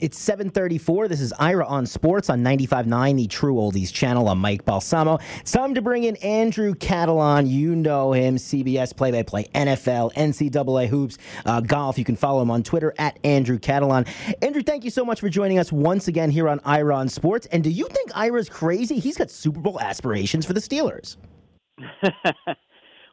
It's 0.00 0.18
734. 0.18 1.08
This 1.08 1.20
is 1.20 1.32
Ira 1.38 1.66
on 1.66 1.86
Sports 1.86 2.28
on 2.28 2.42
95.9, 2.42 3.16
the 3.16 3.26
True 3.26 3.54
Oldies 3.54 3.92
channel. 3.92 4.28
I'm 4.28 4.38
Mike 4.38 4.64
Balsamo. 4.64 5.18
It's 5.40 5.52
time 5.52 5.74
to 5.74 5.80
bring 5.80 6.04
in 6.04 6.16
Andrew 6.16 6.74
Catalon. 6.74 7.48
You 7.48 7.74
know 7.74 8.12
him, 8.12 8.36
CBS 8.36 8.94
play-by-play, 8.94 9.44
NFL, 9.54 10.12
NCAA 10.14 10.88
hoops, 10.88 11.18
uh, 11.46 11.60
golf. 11.60 11.98
You 11.98 12.04
can 12.04 12.16
follow 12.16 12.42
him 12.42 12.50
on 12.50 12.62
Twitter 12.62 12.92
at 12.98 13.18
Andrew 13.24 13.58
Catalon. 13.58 14.06
Andrew, 14.42 14.62
thank 14.62 14.84
you 14.84 14.90
so 14.90 15.04
much 15.04 15.20
for 15.20 15.28
joining 15.28 15.58
us 15.58 15.72
once 15.72 16.08
again 16.08 16.30
here 16.30 16.48
on 16.48 16.60
Ira 16.64 16.94
on 16.94 17.08
Sports. 17.08 17.46
And 17.46 17.64
do 17.64 17.70
you 17.70 17.88
think 17.88 18.10
Ira's 18.14 18.48
crazy? 18.48 18.98
He's 18.98 19.16
got 19.16 19.30
Super 19.30 19.60
Bowl 19.60 19.80
aspirations 19.80 20.44
for 20.44 20.52
the 20.52 20.60
Steelers. 20.60 21.16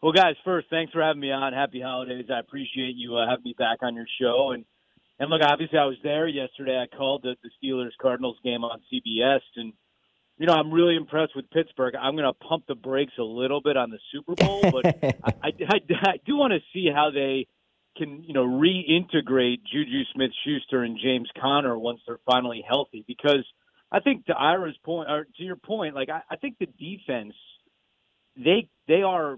well, 0.01 0.11
guys, 0.11 0.35
first, 0.43 0.67
thanks 0.69 0.91
for 0.91 1.01
having 1.01 1.21
me 1.21 1.31
on. 1.31 1.53
Happy 1.53 1.81
holidays. 1.81 2.25
I 2.33 2.39
appreciate 2.39 2.95
you 2.95 3.15
uh, 3.15 3.29
having 3.29 3.43
me 3.43 3.55
back 3.57 3.79
on 3.81 3.95
your 3.95 4.07
show. 4.19 4.51
And 4.51 4.65
and 5.19 5.29
look, 5.29 5.41
obviously, 5.41 5.77
I 5.77 5.85
was 5.85 5.97
there 6.03 6.27
yesterday. 6.27 6.77
I 6.77 6.95
called 6.95 7.23
the, 7.23 7.35
the 7.43 7.49
Steelers 7.61 7.91
Cardinals 8.01 8.37
game 8.43 8.63
on 8.63 8.81
CBS, 8.91 9.41
and 9.55 9.73
you 10.37 10.47
know, 10.47 10.53
I'm 10.53 10.71
really 10.71 10.95
impressed 10.95 11.35
with 11.35 11.49
Pittsburgh. 11.51 11.93
I'm 11.95 12.15
going 12.15 12.25
to 12.25 12.33
pump 12.33 12.65
the 12.67 12.75
brakes 12.75 13.13
a 13.19 13.23
little 13.23 13.61
bit 13.61 13.77
on 13.77 13.91
the 13.91 13.99
Super 14.11 14.33
Bowl, 14.35 14.61
but 14.71 14.85
I, 15.23 15.33
I, 15.43 15.47
I, 15.69 15.79
I 15.91 16.13
do 16.25 16.35
want 16.35 16.53
to 16.53 16.59
see 16.73 16.89
how 16.93 17.11
they 17.13 17.47
can, 17.95 18.23
you 18.23 18.33
know, 18.33 18.45
reintegrate 18.45 19.59
Juju 19.71 20.03
Smith-Schuster 20.13 20.81
and 20.81 20.97
James 21.01 21.29
Conner 21.39 21.77
once 21.77 21.99
they're 22.07 22.19
finally 22.25 22.63
healthy. 22.67 23.05
Because 23.07 23.45
I 23.91 23.99
think 23.99 24.25
to 24.25 24.33
Ira's 24.33 24.77
point, 24.83 25.09
or 25.09 25.25
to 25.37 25.43
your 25.43 25.55
point, 25.55 25.93
like 25.93 26.09
I, 26.09 26.21
I 26.29 26.35
think 26.37 26.57
the 26.59 26.65
defense, 26.65 27.35
they 28.35 28.69
they 28.87 29.03
are 29.03 29.37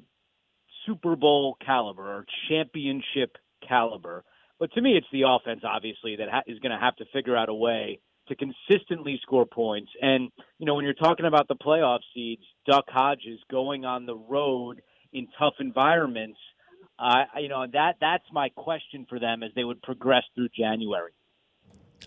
Super 0.86 1.18
Bowl 1.18 1.58
caliber 1.64 2.04
or 2.04 2.26
championship 2.48 3.38
caliber 3.68 4.24
but 4.60 4.72
to 4.74 4.82
me, 4.82 4.98
it's 4.98 5.08
the 5.12 5.24
offense, 5.28 5.62
obviously, 5.64 6.16
that 6.18 6.30
ha- 6.30 6.44
is 6.48 6.60
going 6.60 6.72
to 6.72 6.80
have 6.80 6.96
to 6.98 7.06
figure 7.14 7.36
out 7.36 7.50
a 7.50 7.54
way 7.54 8.00
to 8.28 8.36
consistently 8.36 9.20
score 9.22 9.46
points. 9.46 9.92
And, 10.02 10.32
you 10.58 10.66
know, 10.66 10.76
when 10.76 10.86
you're 10.86 10.94
talking 10.94 11.26
about 11.26 11.48
the 11.48 11.56
playoff 11.56 12.00
seeds, 12.14 12.42
Duck 12.66 12.86
Hodges 12.88 13.40
going 13.52 13.86
on 13.86 14.06
the 14.06 14.16
road 14.16 14.82
in 15.14 15.28
tough 15.38 15.56
environments, 15.60 16.40
uh, 16.98 17.26
you 17.40 17.50
know, 17.50 17.66
that 17.74 17.96
that's 18.00 18.24
my 18.32 18.50
question 18.50 19.06
for 19.10 19.20
them 19.20 19.44
as 19.44 19.52
they 19.56 19.64
would 19.64 19.82
progress 19.82 20.24
through 20.34 20.50
January. 20.58 21.12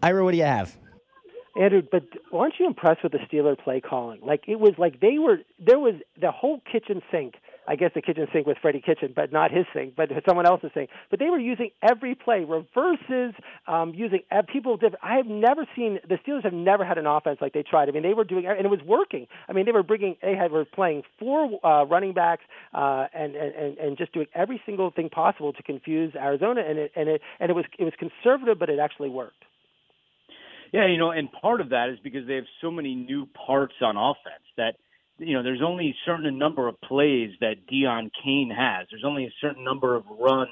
Ira, 0.03 0.25
what 0.25 0.33
do 0.33 0.39
you 0.39 0.45
have? 0.45 0.77
Andrew, 1.59 1.83
but 1.91 2.05
aren't 2.33 2.55
you 2.59 2.67
impressed 2.67 3.03
with 3.03 3.13
the 3.13 3.19
Steeler 3.19 3.59
play 3.59 3.81
calling? 3.81 4.21
Like 4.23 4.45
it 4.47 4.61
was 4.61 4.75
like 4.79 5.01
they 5.01 5.19
were 5.19 5.39
there 5.59 5.79
was 5.79 5.95
the 6.21 6.31
whole 6.31 6.61
kitchen 6.71 7.03
sink 7.11 7.35
I 7.69 7.77
guess 7.77 7.91
the 7.95 8.01
kitchen 8.01 8.27
sink 8.33 8.47
was 8.47 8.57
Freddie 8.63 8.81
Kitchen, 8.81 9.13
but 9.15 9.31
not 9.31 9.51
his 9.51 9.67
sink, 9.75 9.95
but 9.95 10.09
someone 10.27 10.47
else's 10.47 10.71
sink. 10.73 10.89
But 11.11 11.19
they 11.19 11.27
were 11.27 11.39
using 11.39 11.71
every 11.83 12.15
play, 12.15 12.45
reverses, 12.45 13.35
um, 13.67 13.93
using 13.95 14.21
people. 14.51 14.77
Different. 14.77 15.05
I 15.05 15.17
have 15.17 15.27
never 15.27 15.67
seen 15.77 15.99
the 16.09 16.17
Steelers 16.27 16.45
have 16.45 16.55
never 16.55 16.85
had 16.85 16.97
an 16.97 17.07
offense 17.07 17.39
like 17.43 17.53
they 17.53 17.63
tried. 17.63 17.91
I 17.91 17.93
mean, 17.93 18.03
they 18.03 18.15
were 18.15 18.25
doing, 18.25 18.47
and 18.47 18.65
it 18.65 18.71
was 18.71 18.81
working. 18.87 19.27
I 19.49 19.53
mean, 19.53 19.67
they 19.67 19.73
were 19.73 19.83
bringing, 19.83 20.17
they 20.23 20.35
had 20.35 20.51
were 20.51 20.65
playing 20.65 21.03
four 21.19 21.65
uh, 21.65 21.85
running 21.85 22.15
backs, 22.15 22.43
uh, 22.73 23.07
and, 23.13 23.37
and 23.37 23.77
and 23.77 23.99
just 23.99 24.13
doing 24.13 24.27
every 24.35 24.63
single 24.65 24.91
thing 24.91 25.11
possible 25.11 25.53
to 25.53 25.63
confuse 25.63 26.15
Arizona, 26.15 26.63
and 26.67 26.79
it 26.79 26.93
and 26.97 27.09
it 27.11 27.21
and 27.39 27.51
it 27.51 27.55
was 27.55 27.67
it 27.79 27.85
was 27.85 27.93
conservative, 27.99 28.59
but 28.59 28.71
it 28.71 28.79
actually 28.79 29.11
worked. 29.11 29.45
Yeah, 30.73 30.87
you 30.87 30.99
know, 30.99 31.11
and 31.11 31.31
part 31.33 31.61
of 31.61 31.71
that 31.71 31.89
is 31.91 31.99
because 32.03 32.27
they 32.27 32.35
have 32.35 32.45
so 32.61 32.71
many 32.71 32.95
new 32.95 33.27
parts 33.47 33.75
on 33.81 33.97
offense 33.97 34.45
that 34.57 34.77
you 35.19 35.35
know, 35.35 35.43
there's 35.43 35.63
only 35.65 35.89
a 35.89 35.97
certain 36.07 36.39
number 36.39 36.69
of 36.69 36.81
plays 36.81 37.31
that 37.41 37.67
Deon 37.71 38.11
Cain 38.25 38.51
has. 38.57 38.87
There's 38.91 39.05
only 39.05 39.25
a 39.27 39.33
certain 39.41 39.65
number 39.65 39.95
of 39.95 40.05
runs 40.09 40.51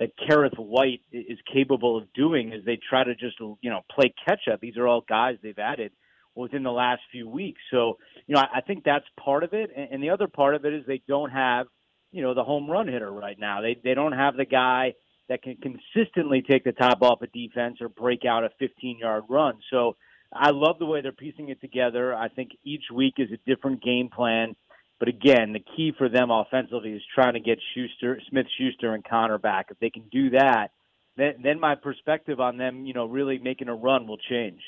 that 0.00 0.10
Kerrith 0.28 0.58
Whyte 0.58 1.00
is 1.12 1.38
capable 1.52 1.96
of 1.96 2.12
doing 2.12 2.52
as 2.52 2.64
they 2.64 2.78
try 2.88 3.04
to 3.04 3.14
just, 3.14 3.38
you 3.40 3.70
know, 3.70 3.82
play 3.90 4.12
catch 4.26 4.48
up. 4.52 4.60
These 4.60 4.76
are 4.76 4.86
all 4.86 5.04
guys 5.08 5.36
they've 5.42 5.58
added 5.58 5.92
within 6.34 6.62
the 6.62 6.72
last 6.72 7.02
few 7.10 7.28
weeks. 7.28 7.60
So, 7.70 7.98
you 8.26 8.34
know, 8.34 8.40
I, 8.40 8.58
I 8.58 8.60
think 8.62 8.84
that's 8.84 9.04
part 9.22 9.44
of 9.44 9.52
it. 9.52 9.70
And, 9.76 9.88
and 9.92 10.02
the 10.02 10.10
other 10.10 10.28
part 10.28 10.54
of 10.54 10.64
it 10.64 10.72
is 10.74 10.84
they 10.86 11.02
don't 11.06 11.30
have, 11.30 11.66
you 12.10 12.22
know, 12.22 12.34
the 12.34 12.44
home 12.44 12.70
run 12.70 12.88
hitter 12.88 13.10
right 13.10 13.38
now. 13.38 13.60
They 13.60 13.76
they 13.82 13.94
don't 13.94 14.12
have 14.12 14.36
the 14.36 14.44
guy 14.44 14.94
that 15.28 15.42
can 15.42 15.56
consistently 15.56 16.42
take 16.42 16.64
the 16.64 16.72
top 16.72 17.02
off 17.02 17.22
a 17.22 17.26
defense 17.26 17.78
or 17.80 17.88
break 17.88 18.24
out 18.24 18.44
a 18.44 18.50
15 18.58 18.98
yard 18.98 19.24
run. 19.28 19.58
So, 19.70 19.96
I 20.34 20.50
love 20.50 20.78
the 20.78 20.86
way 20.86 21.00
they're 21.00 21.12
piecing 21.12 21.50
it 21.50 21.60
together. 21.60 22.14
I 22.14 22.28
think 22.28 22.52
each 22.64 22.84
week 22.92 23.14
is 23.18 23.28
a 23.32 23.50
different 23.50 23.82
game 23.82 24.08
plan. 24.08 24.56
But 24.98 25.08
again, 25.08 25.52
the 25.52 25.64
key 25.76 25.92
for 25.98 26.08
them 26.08 26.30
offensively 26.30 26.92
is 26.92 27.02
trying 27.14 27.34
to 27.34 27.40
get 27.40 27.58
Schuster, 27.74 28.20
Smith, 28.30 28.46
Schuster, 28.56 28.94
and 28.94 29.04
Conner 29.04 29.38
back. 29.38 29.66
If 29.70 29.78
they 29.80 29.90
can 29.90 30.04
do 30.12 30.30
that, 30.30 30.68
then 31.16 31.34
then 31.42 31.60
my 31.60 31.74
perspective 31.74 32.40
on 32.40 32.56
them, 32.56 32.86
you 32.86 32.94
know, 32.94 33.06
really 33.06 33.38
making 33.38 33.68
a 33.68 33.74
run 33.74 34.06
will 34.06 34.18
change. 34.18 34.60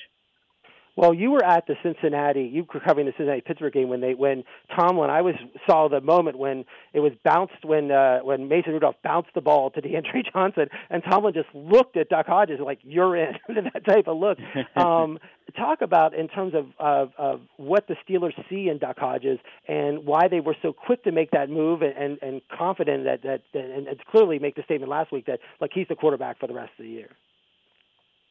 Well, 0.97 1.13
you 1.13 1.33
were 1.33 1.45
at 1.45 1.67
the 1.67 1.75
Cincinnati. 1.83 2.43
You 2.43 2.65
were 2.73 2.81
covering 2.81 3.07
the 3.07 3.13
Cincinnati 3.17 3.41
Pittsburgh 3.41 3.73
game 3.73 3.89
when 3.89 4.01
they 4.01 4.15
when 4.15 4.45
Tomlin. 4.77 5.11
I 5.11 5.23
was 5.23 5.35
saw 5.67 5.89
the 5.89 6.01
moment 6.01 6.39
when 6.39 6.65
it 6.93 7.01
was 7.01 7.13
bounced 7.25 7.65
when 7.65 7.91
uh, 7.91 8.21
when 8.21 8.49
Mason 8.49 8.73
Rudolph 8.73 8.97
bounced 9.03 9.31
the 9.35 9.41
ball 9.41 9.71
to 9.71 9.83
DeAndre 9.83 10.23
Johnson, 10.33 10.69
and 10.91 11.03
Tomlin 11.03 11.35
just 11.35 11.49
looked 11.53 11.97
at 11.97 12.09
Duck 12.09 12.27
Hodges 12.27 12.61
like 12.65 12.79
you're 12.83 13.17
in 13.17 13.35
that 13.49 13.85
type 13.85 14.07
of 14.07 14.19
look. 14.19 14.39
Um, 14.77 15.19
talk 15.57 15.83
about 15.83 16.15
in 16.15 16.29
terms 16.29 16.53
of, 16.55 16.67
of 16.79 17.13
of 17.17 17.41
what 17.57 17.87
the 17.87 17.95
Steelers 18.07 18.33
see 18.49 18.69
in 18.69 18.79
Duck 18.79 18.99
Hodges 18.99 19.39
and 19.69 20.05
why 20.05 20.29
they 20.29 20.41
were 20.41 20.57
so 20.63 20.73
quick 20.73 21.05
to 21.05 21.13
make 21.13 21.31
that 21.31 21.49
move 21.49 21.83
and 21.83 21.95
and, 21.97 22.19
and 22.23 22.41
confident 22.57 23.05
that 23.05 23.23
that 23.23 23.43
and, 23.55 23.87
and 23.87 23.99
clearly 24.11 24.39
make 24.39 24.57
the 24.57 24.63
statement 24.65 24.91
last 24.91 25.13
week 25.13 25.27
that 25.27 25.41
like 25.61 25.71
he's 25.73 25.87
the 25.89 25.95
quarterback 25.95 26.39
for 26.39 26.47
the 26.47 26.55
rest 26.55 26.73
of 26.79 26.85
the 26.85 26.91
year. 26.91 27.11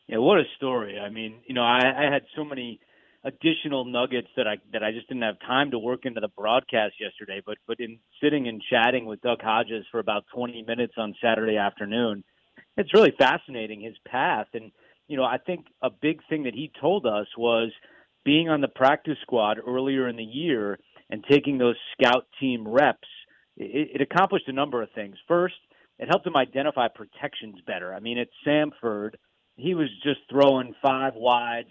Yeah, 0.08 0.18
what 0.18 0.38
a 0.38 0.44
story. 0.58 1.00
I 1.00 1.10
mean, 1.10 1.42
you 1.48 1.56
know, 1.56 1.64
I, 1.64 1.80
I 1.80 2.12
had 2.12 2.24
so 2.36 2.44
many 2.44 2.80
additional 3.24 3.86
nuggets 3.86 4.28
that 4.36 4.48
I 4.48 4.58
that 4.74 4.84
I 4.84 4.92
just 4.92 5.08
didn't 5.08 5.24
have 5.24 5.40
time 5.40 5.72
to 5.72 5.80
work 5.80 6.02
into 6.04 6.20
the 6.20 6.28
broadcast 6.28 6.96
yesterday. 7.00 7.42
But 7.46 7.58
but 7.68 7.80
in 7.80 8.00
sitting 8.22 8.48
and 8.48 8.62
chatting 8.70 9.06
with 9.06 9.22
Duck 9.22 9.40
Hodges 9.42 9.86
for 9.92 10.00
about 10.00 10.26
20 10.36 10.64
minutes 10.68 10.94
on 10.98 11.16
Saturday 11.22 11.58
afternoon, 11.58 12.24
it's 12.78 12.94
really 12.94 13.14
fascinating 13.18 13.82
his 13.82 13.96
path. 14.06 14.48
And 14.54 14.72
you 15.08 15.18
know, 15.18 15.24
I 15.24 15.38
think 15.38 15.68
a 15.82 15.90
big 15.90 16.20
thing 16.28 16.44
that 16.44 16.54
he 16.54 16.72
told 16.82 17.06
us 17.06 17.28
was 17.38 17.72
being 18.26 18.50
on 18.50 18.62
the 18.62 18.68
practice 18.68 19.18
squad 19.22 19.58
earlier 19.66 20.08
in 20.08 20.16
the 20.16 20.24
year 20.24 20.80
and 21.10 21.24
taking 21.30 21.58
those 21.58 21.76
scout 21.94 22.26
team 22.40 22.68
reps. 22.68 23.08
It, 23.58 23.92
it 23.96 24.02
accomplished 24.02 24.48
a 24.48 24.54
number 24.54 24.82
of 24.82 24.90
things. 24.96 25.16
First, 25.28 25.56
it 26.00 26.08
helped 26.10 26.26
him 26.26 26.36
identify 26.36 26.88
protections 26.88 27.56
better. 27.68 27.94
I 27.94 28.00
mean, 28.00 28.18
at 28.18 28.30
Samford 28.46 29.12
he 29.56 29.76
was 29.76 29.90
just 30.04 30.20
throwing 30.30 30.74
five 30.82 31.14
wides, 31.16 31.70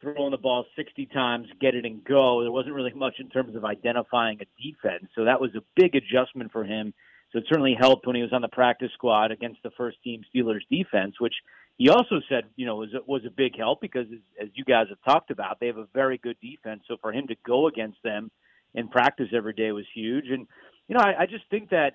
throwing 0.00 0.32
the 0.32 0.38
ball 0.38 0.66
60 0.76 1.06
times, 1.06 1.46
get 1.60 1.74
it 1.74 1.84
and 1.84 2.04
go. 2.04 2.42
There 2.42 2.52
wasn't 2.52 2.74
really 2.74 2.92
much 2.92 3.14
in 3.18 3.30
terms 3.30 3.56
of 3.56 3.64
identifying 3.64 4.38
a 4.40 4.62
defense. 4.62 5.10
So 5.14 5.24
that 5.24 5.40
was 5.40 5.50
a 5.54 5.62
big 5.76 5.94
adjustment 5.94 6.52
for 6.52 6.64
him. 6.64 6.92
So 7.32 7.38
it 7.38 7.44
certainly 7.48 7.74
helped 7.78 8.06
when 8.06 8.16
he 8.16 8.22
was 8.22 8.32
on 8.32 8.42
the 8.42 8.48
practice 8.48 8.90
squad 8.92 9.30
against 9.30 9.62
the 9.62 9.70
first 9.76 9.96
team 10.02 10.22
Steelers 10.34 10.60
defense, 10.70 11.14
which 11.18 11.34
he 11.78 11.88
also 11.88 12.20
said, 12.28 12.44
you 12.56 12.66
know, 12.66 12.76
was 12.76 12.90
was 13.06 13.22
a 13.26 13.30
big 13.30 13.56
help 13.56 13.80
because 13.80 14.06
as, 14.12 14.46
as 14.46 14.48
you 14.54 14.64
guys 14.64 14.86
have 14.90 14.98
talked 15.02 15.30
about, 15.30 15.58
they 15.58 15.68
have 15.68 15.78
a 15.78 15.88
very 15.94 16.18
good 16.18 16.36
defense. 16.42 16.82
So 16.86 16.96
for 17.00 17.12
him 17.12 17.26
to 17.28 17.36
go 17.46 17.68
against 17.68 18.02
them 18.04 18.30
in 18.74 18.88
practice 18.88 19.28
every 19.34 19.54
day 19.54 19.72
was 19.72 19.86
huge. 19.94 20.26
And 20.28 20.46
you 20.88 20.94
know, 20.94 21.00
I, 21.00 21.22
I 21.22 21.26
just 21.26 21.44
think 21.50 21.70
that 21.70 21.94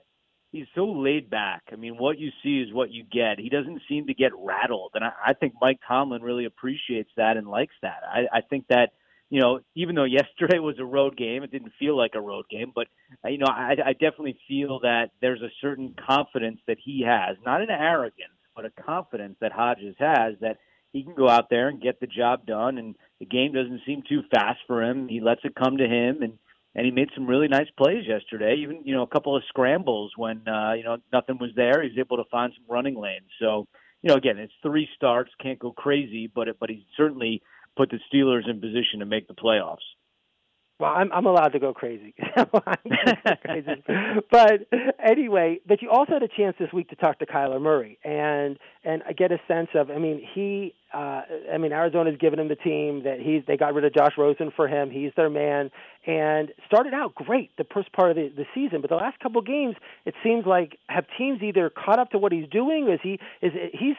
he's 0.52 0.68
so 0.76 0.86
laid 0.86 1.30
back. 1.30 1.64
I 1.72 1.76
mean, 1.76 1.98
what 1.98 2.18
you 2.18 2.32
see 2.44 2.60
is 2.62 2.74
what 2.74 2.92
you 2.92 3.04
get. 3.04 3.40
He 3.40 3.50
doesn't 3.50 3.82
seem 3.88 4.08
to 4.08 4.14
get 4.14 4.32
rattled, 4.38 4.92
and 4.96 5.04
I, 5.04 5.12
I 5.28 5.34
think 5.34 5.54
Mike 5.62 5.80
Tomlin 5.88 6.22
really 6.22 6.46
appreciates 6.46 7.12
that 7.18 7.38
and 7.38 7.48
likes 7.48 7.76
that. 7.82 8.02
I, 8.10 8.38
I 8.38 8.42
think 8.42 8.66
that 8.70 8.92
you 9.30 9.42
know, 9.42 9.60
even 9.76 9.96
though 9.96 10.04
yesterday 10.06 10.60
was 10.60 10.80
a 10.80 10.86
road 10.86 11.18
game, 11.18 11.44
it 11.44 11.52
didn't 11.52 11.74
feel 11.80 11.98
like 11.98 12.12
a 12.16 12.22
road 12.22 12.46
game, 12.50 12.72
but 12.74 12.88
uh, 13.26 13.30
you 13.30 13.38
know, 13.38 13.48
I, 13.48 13.76
I 13.86 13.94
definitely 13.94 14.40
feel 14.48 14.80
that 14.82 15.12
there's 15.22 15.42
a 15.42 15.52
certain 15.62 15.96
confidence 16.08 16.60
that 16.68 16.78
he 16.84 17.04
has, 17.06 17.38
not 17.46 17.62
an 17.62 17.70
arrogance, 17.70 18.32
but 18.56 18.66
a 18.66 18.84
confidence 18.84 19.36
that 19.42 19.52
Hodges 19.52 19.96
has 20.00 20.36
that 20.42 20.58
he 20.94 21.04
can 21.04 21.14
go 21.14 21.30
out 21.30 21.50
there 21.50 21.68
and 21.68 21.82
get 21.82 22.00
the 22.00 22.08
job 22.08 22.46
done, 22.46 22.78
and 22.78 22.96
the 23.20 23.26
game 23.26 23.54
doesn't 23.54 23.82
seem 23.86 24.04
too 24.08 24.24
fast 24.34 24.60
for 24.66 24.84
him. 24.84 25.08
He 25.08 25.20
lets 25.20 25.42
it 25.44 25.56
come 25.56 25.78
to 25.78 25.88
him, 25.88 26.22
and 26.22 26.40
and 26.78 26.86
he 26.86 26.92
made 26.92 27.10
some 27.16 27.26
really 27.26 27.48
nice 27.48 27.68
plays 27.76 28.06
yesterday. 28.08 28.56
Even 28.60 28.82
you 28.86 28.94
know 28.94 29.02
a 29.02 29.08
couple 29.08 29.36
of 29.36 29.44
scrambles 29.50 30.14
when 30.16 30.48
uh, 30.48 30.74
you 30.74 30.84
know 30.84 30.98
nothing 31.12 31.40
was 31.40 31.50
there. 31.56 31.84
He's 31.84 31.98
able 31.98 32.18
to 32.18 32.30
find 32.32 32.54
some 32.56 32.64
running 32.70 32.96
lanes. 32.96 33.30
So 33.42 33.68
you 34.04 34.10
know 34.10 34.16
again, 34.16 34.38
it's 34.38 34.54
three 34.62 34.88
starts, 34.96 35.32
can't 35.42 35.60
go 35.60 35.72
crazy, 35.72 36.32
but 36.34 36.48
it, 36.48 36.58
but 36.60 36.70
he 36.70 36.86
certainly 36.96 37.42
put 37.76 37.90
the 37.90 38.00
Steelers 38.14 38.50
in 38.50 38.62
position 38.62 39.00
to 39.00 39.06
make 39.06 39.28
the 39.28 39.34
playoffs. 39.34 39.78
Well, 40.80 40.92
I'm 40.92 41.12
I'm 41.12 41.26
allowed 41.26 41.54
to 41.54 41.60
go 41.60 41.74
crazy. 41.74 42.14
crazy. 43.46 43.84
but 44.30 44.68
anyway, 45.04 45.60
but 45.68 45.82
you 45.82 45.90
also 45.90 46.14
had 46.14 46.24
a 46.24 46.28
chance 46.28 46.56
this 46.60 46.72
week 46.72 46.90
to 46.90 46.96
talk 46.96 47.18
to 47.20 47.26
Kyler 47.26 47.60
Murray 47.60 47.98
and 48.04 48.60
and 48.84 49.02
I 49.08 49.14
get 49.14 49.32
a 49.32 49.40
sense 49.48 49.70
of. 49.74 49.90
I 49.90 49.98
mean, 49.98 50.22
he 50.36 50.76
uh, 50.94 51.22
I 51.54 51.58
mean, 51.58 51.74
Arizona's 51.74 52.18
given 52.18 52.40
him 52.40 52.48
the 52.48 52.56
team 52.56 53.04
that 53.04 53.20
he's. 53.20 53.44
They 53.46 53.58
got 53.58 53.74
rid 53.74 53.84
of 53.84 53.94
Josh 53.94 54.14
Rosen 54.18 54.52
for 54.56 54.70
him. 54.70 54.90
He's 54.90 55.12
their 55.18 55.30
man, 55.30 55.70
and 56.06 56.54
started 56.66 56.94
out 56.94 57.14
great 57.14 57.52
the 57.58 57.66
first 57.66 57.92
part 57.92 58.10
of 58.10 58.16
the, 58.16 58.30
the 58.30 58.46
season. 58.56 58.80
But 58.80 58.90
the 58.90 58.96
last 58.96 59.20
couple 59.20 59.42
games, 59.42 59.76
it 60.06 60.14
seems 60.24 60.46
like 60.46 60.78
have 60.88 61.06
teams 61.18 61.42
either 61.42 61.70
caught 61.70 62.00
up 62.00 62.12
to 62.12 62.18
what 62.18 62.32
he's 62.32 62.48
doing? 62.48 62.88
Is 62.88 63.00
he 63.04 63.20
is 63.42 63.52
he's 63.74 63.96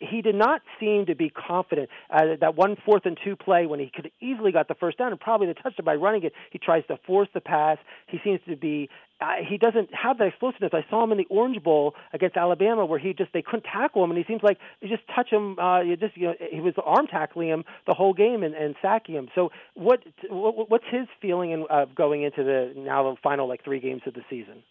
he 0.00 0.20
did 0.20 0.34
not 0.34 0.60
seem 0.78 1.06
to 1.06 1.14
be 1.14 1.30
confident. 1.30 1.88
Uh, 2.10 2.36
that 2.40 2.56
one 2.56 2.76
fourth 2.84 3.06
and 3.06 3.18
two 3.24 3.34
play 3.34 3.64
when 3.64 3.80
he 3.80 3.90
could 3.94 4.10
easily 4.20 4.52
got 4.52 4.68
the 4.68 4.74
first 4.74 4.98
down 4.98 5.12
and 5.12 5.20
probably 5.20 5.46
the 5.46 5.54
touchdown 5.54 5.84
by 5.84 5.94
running 5.94 6.24
it. 6.24 6.34
He 6.50 6.58
tries 6.58 6.86
to 6.88 6.98
force 7.06 7.28
the 7.32 7.40
pass. 7.40 7.78
He 8.06 8.18
seems 8.22 8.40
to 8.48 8.56
be 8.56 8.90
uh, 9.20 9.32
he 9.48 9.58
doesn't 9.58 9.90
have 9.92 10.18
that 10.18 10.28
explosiveness. 10.28 10.70
I 10.72 10.84
saw 10.88 11.02
him 11.02 11.10
in 11.10 11.18
the 11.18 11.26
Orange 11.28 11.62
Bowl 11.62 11.94
against 12.12 12.36
Alabama, 12.36 12.86
where 12.86 12.98
he 12.98 13.12
just 13.12 13.32
they 13.32 13.42
couldn't 13.42 13.64
tackle 13.64 14.04
him, 14.04 14.10
and 14.10 14.18
he 14.18 14.24
seems 14.24 14.42
like 14.42 14.58
you 14.80 14.88
just 14.88 15.02
touch 15.14 15.28
him. 15.30 15.58
Uh, 15.58 15.80
you 15.80 15.96
just 15.96 16.16
you 16.16 16.28
know 16.28 16.34
he 16.52 16.60
was 16.60 16.74
arm 16.84 17.06
tackling 17.08 17.48
him 17.48 17.64
the 17.86 17.94
whole 17.94 18.14
game 18.14 18.42
and, 18.44 18.54
and 18.54 18.76
sacking 18.80 19.16
him. 19.16 19.28
So 19.34 19.50
what, 19.74 20.00
what 20.30 20.70
what's 20.70 20.84
his 20.90 21.08
feeling 21.20 21.50
in, 21.50 21.66
uh, 21.68 21.86
going 21.96 22.22
into 22.22 22.44
the 22.44 22.72
now 22.76 23.10
the 23.10 23.16
final 23.22 23.48
like 23.48 23.64
three 23.64 23.80
games 23.80 24.02
of 24.06 24.14
the 24.14 24.22
season? 24.30 24.62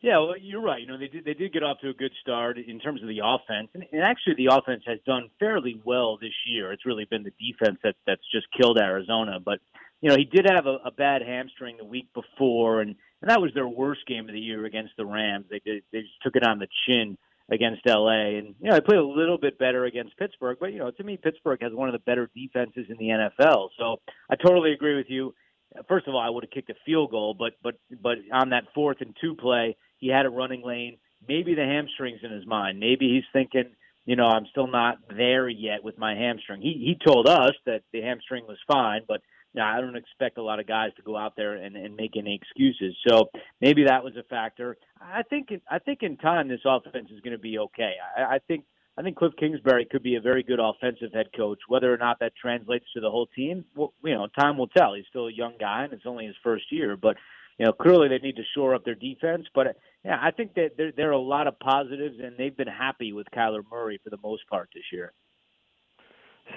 Yeah, 0.00 0.18
well, 0.18 0.34
you're 0.40 0.60
right. 0.60 0.80
You 0.80 0.88
know, 0.88 0.98
they 0.98 1.08
did 1.08 1.24
they 1.24 1.34
did 1.34 1.52
get 1.52 1.62
off 1.62 1.78
to 1.80 1.88
a 1.88 1.94
good 1.94 2.12
start 2.20 2.58
in 2.58 2.78
terms 2.78 3.02
of 3.02 3.08
the 3.08 3.20
offense, 3.24 3.68
and, 3.74 3.84
and 3.92 4.02
actually 4.02 4.34
the 4.34 4.54
offense 4.54 4.82
has 4.86 4.98
done 5.06 5.28
fairly 5.40 5.80
well 5.84 6.18
this 6.20 6.34
year. 6.46 6.72
It's 6.72 6.86
really 6.86 7.04
been 7.04 7.24
the 7.24 7.32
defense 7.38 7.78
that 7.82 7.94
that's 8.06 8.22
just 8.32 8.46
killed 8.56 8.78
Arizona. 8.78 9.38
But 9.44 9.58
you 10.02 10.08
know, 10.10 10.16
he 10.16 10.24
did 10.24 10.46
have 10.50 10.66
a, 10.66 10.78
a 10.84 10.90
bad 10.90 11.22
hamstring 11.22 11.76
the 11.78 11.84
week 11.84 12.08
before, 12.12 12.80
and 12.80 12.96
and 13.22 13.30
that 13.30 13.40
was 13.40 13.52
their 13.54 13.68
worst 13.68 14.00
game 14.06 14.28
of 14.28 14.34
the 14.34 14.40
year 14.40 14.66
against 14.66 14.92
the 14.98 15.06
Rams. 15.06 15.46
They 15.48 15.60
did, 15.64 15.84
they 15.92 16.00
just 16.00 16.20
took 16.22 16.34
it 16.34 16.44
on 16.44 16.58
the 16.58 16.66
chin 16.86 17.16
against 17.50 17.86
LA, 17.86 18.36
and 18.38 18.54
you 18.60 18.68
know 18.68 18.74
they 18.74 18.80
played 18.80 18.98
a 18.98 19.06
little 19.06 19.38
bit 19.38 19.58
better 19.58 19.84
against 19.84 20.18
Pittsburgh. 20.18 20.56
But 20.60 20.72
you 20.72 20.80
know, 20.80 20.90
to 20.90 21.04
me, 21.04 21.16
Pittsburgh 21.22 21.62
has 21.62 21.72
one 21.72 21.88
of 21.88 21.92
the 21.92 22.00
better 22.00 22.28
defenses 22.34 22.86
in 22.90 22.96
the 22.98 23.30
NFL. 23.40 23.68
So 23.78 24.00
I 24.28 24.34
totally 24.34 24.72
agree 24.72 24.96
with 24.96 25.06
you. 25.08 25.34
First 25.88 26.08
of 26.08 26.14
all, 26.14 26.20
I 26.20 26.28
would 26.28 26.44
have 26.44 26.50
kicked 26.50 26.70
a 26.70 26.74
field 26.84 27.12
goal, 27.12 27.34
but 27.38 27.52
but 27.62 27.76
but 28.02 28.18
on 28.32 28.50
that 28.50 28.64
fourth 28.74 28.98
and 29.00 29.16
two 29.20 29.36
play, 29.36 29.76
he 29.98 30.08
had 30.08 30.26
a 30.26 30.30
running 30.30 30.62
lane. 30.64 30.98
Maybe 31.28 31.54
the 31.54 31.62
hamstrings 31.62 32.20
in 32.24 32.32
his 32.32 32.44
mind. 32.44 32.80
Maybe 32.80 33.08
he's 33.08 33.24
thinking, 33.32 33.70
you 34.04 34.16
know, 34.16 34.26
I'm 34.26 34.46
still 34.50 34.66
not 34.66 34.96
there 35.16 35.48
yet 35.48 35.84
with 35.84 35.96
my 35.96 36.16
hamstring. 36.16 36.60
He 36.60 36.72
he 36.72 36.98
told 37.06 37.28
us 37.28 37.52
that 37.66 37.82
the 37.92 38.02
hamstring 38.02 38.46
was 38.48 38.58
fine, 38.66 39.02
but 39.06 39.20
now, 39.54 39.76
I 39.76 39.80
don't 39.80 39.96
expect 39.96 40.38
a 40.38 40.42
lot 40.42 40.60
of 40.60 40.66
guys 40.66 40.90
to 40.96 41.02
go 41.02 41.16
out 41.16 41.34
there 41.36 41.54
and, 41.54 41.76
and 41.76 41.94
make 41.94 42.16
any 42.16 42.34
excuses. 42.34 42.96
So 43.06 43.28
maybe 43.60 43.84
that 43.84 44.02
was 44.02 44.16
a 44.16 44.22
factor. 44.24 44.76
I 45.00 45.22
think 45.22 45.48
I 45.70 45.78
think 45.78 46.02
in 46.02 46.16
time 46.16 46.48
this 46.48 46.60
offense 46.64 47.08
is 47.10 47.20
going 47.20 47.36
to 47.36 47.38
be 47.38 47.58
okay. 47.58 47.94
I, 48.16 48.36
I 48.36 48.38
think 48.46 48.64
I 48.96 49.02
think 49.02 49.16
Cliff 49.16 49.32
Kingsbury 49.38 49.86
could 49.90 50.02
be 50.02 50.16
a 50.16 50.20
very 50.20 50.42
good 50.42 50.60
offensive 50.60 51.12
head 51.12 51.28
coach. 51.36 51.58
Whether 51.68 51.92
or 51.92 51.98
not 51.98 52.18
that 52.20 52.32
translates 52.40 52.86
to 52.94 53.00
the 53.00 53.10
whole 53.10 53.26
team, 53.26 53.64
well, 53.74 53.92
you 54.04 54.14
know, 54.14 54.26
time 54.38 54.58
will 54.58 54.68
tell. 54.68 54.94
He's 54.94 55.06
still 55.08 55.28
a 55.28 55.32
young 55.32 55.54
guy 55.58 55.84
and 55.84 55.92
it's 55.92 56.06
only 56.06 56.26
his 56.26 56.36
first 56.42 56.64
year, 56.70 56.96
but 56.96 57.16
you 57.58 57.66
know, 57.66 57.72
clearly 57.72 58.08
they 58.08 58.18
need 58.18 58.36
to 58.36 58.42
shore 58.54 58.74
up 58.74 58.84
their 58.84 58.94
defense. 58.94 59.46
But 59.54 59.76
yeah, 60.04 60.18
I 60.20 60.30
think 60.30 60.54
that 60.54 60.70
there, 60.76 60.92
there 60.96 61.10
are 61.10 61.12
a 61.12 61.18
lot 61.18 61.46
of 61.46 61.58
positives, 61.60 62.16
and 62.22 62.36
they've 62.36 62.56
been 62.56 62.66
happy 62.66 63.12
with 63.12 63.26
Kyler 63.34 63.62
Murray 63.70 64.00
for 64.02 64.10
the 64.10 64.18
most 64.22 64.48
part 64.48 64.70
this 64.74 64.84
year. 64.92 65.12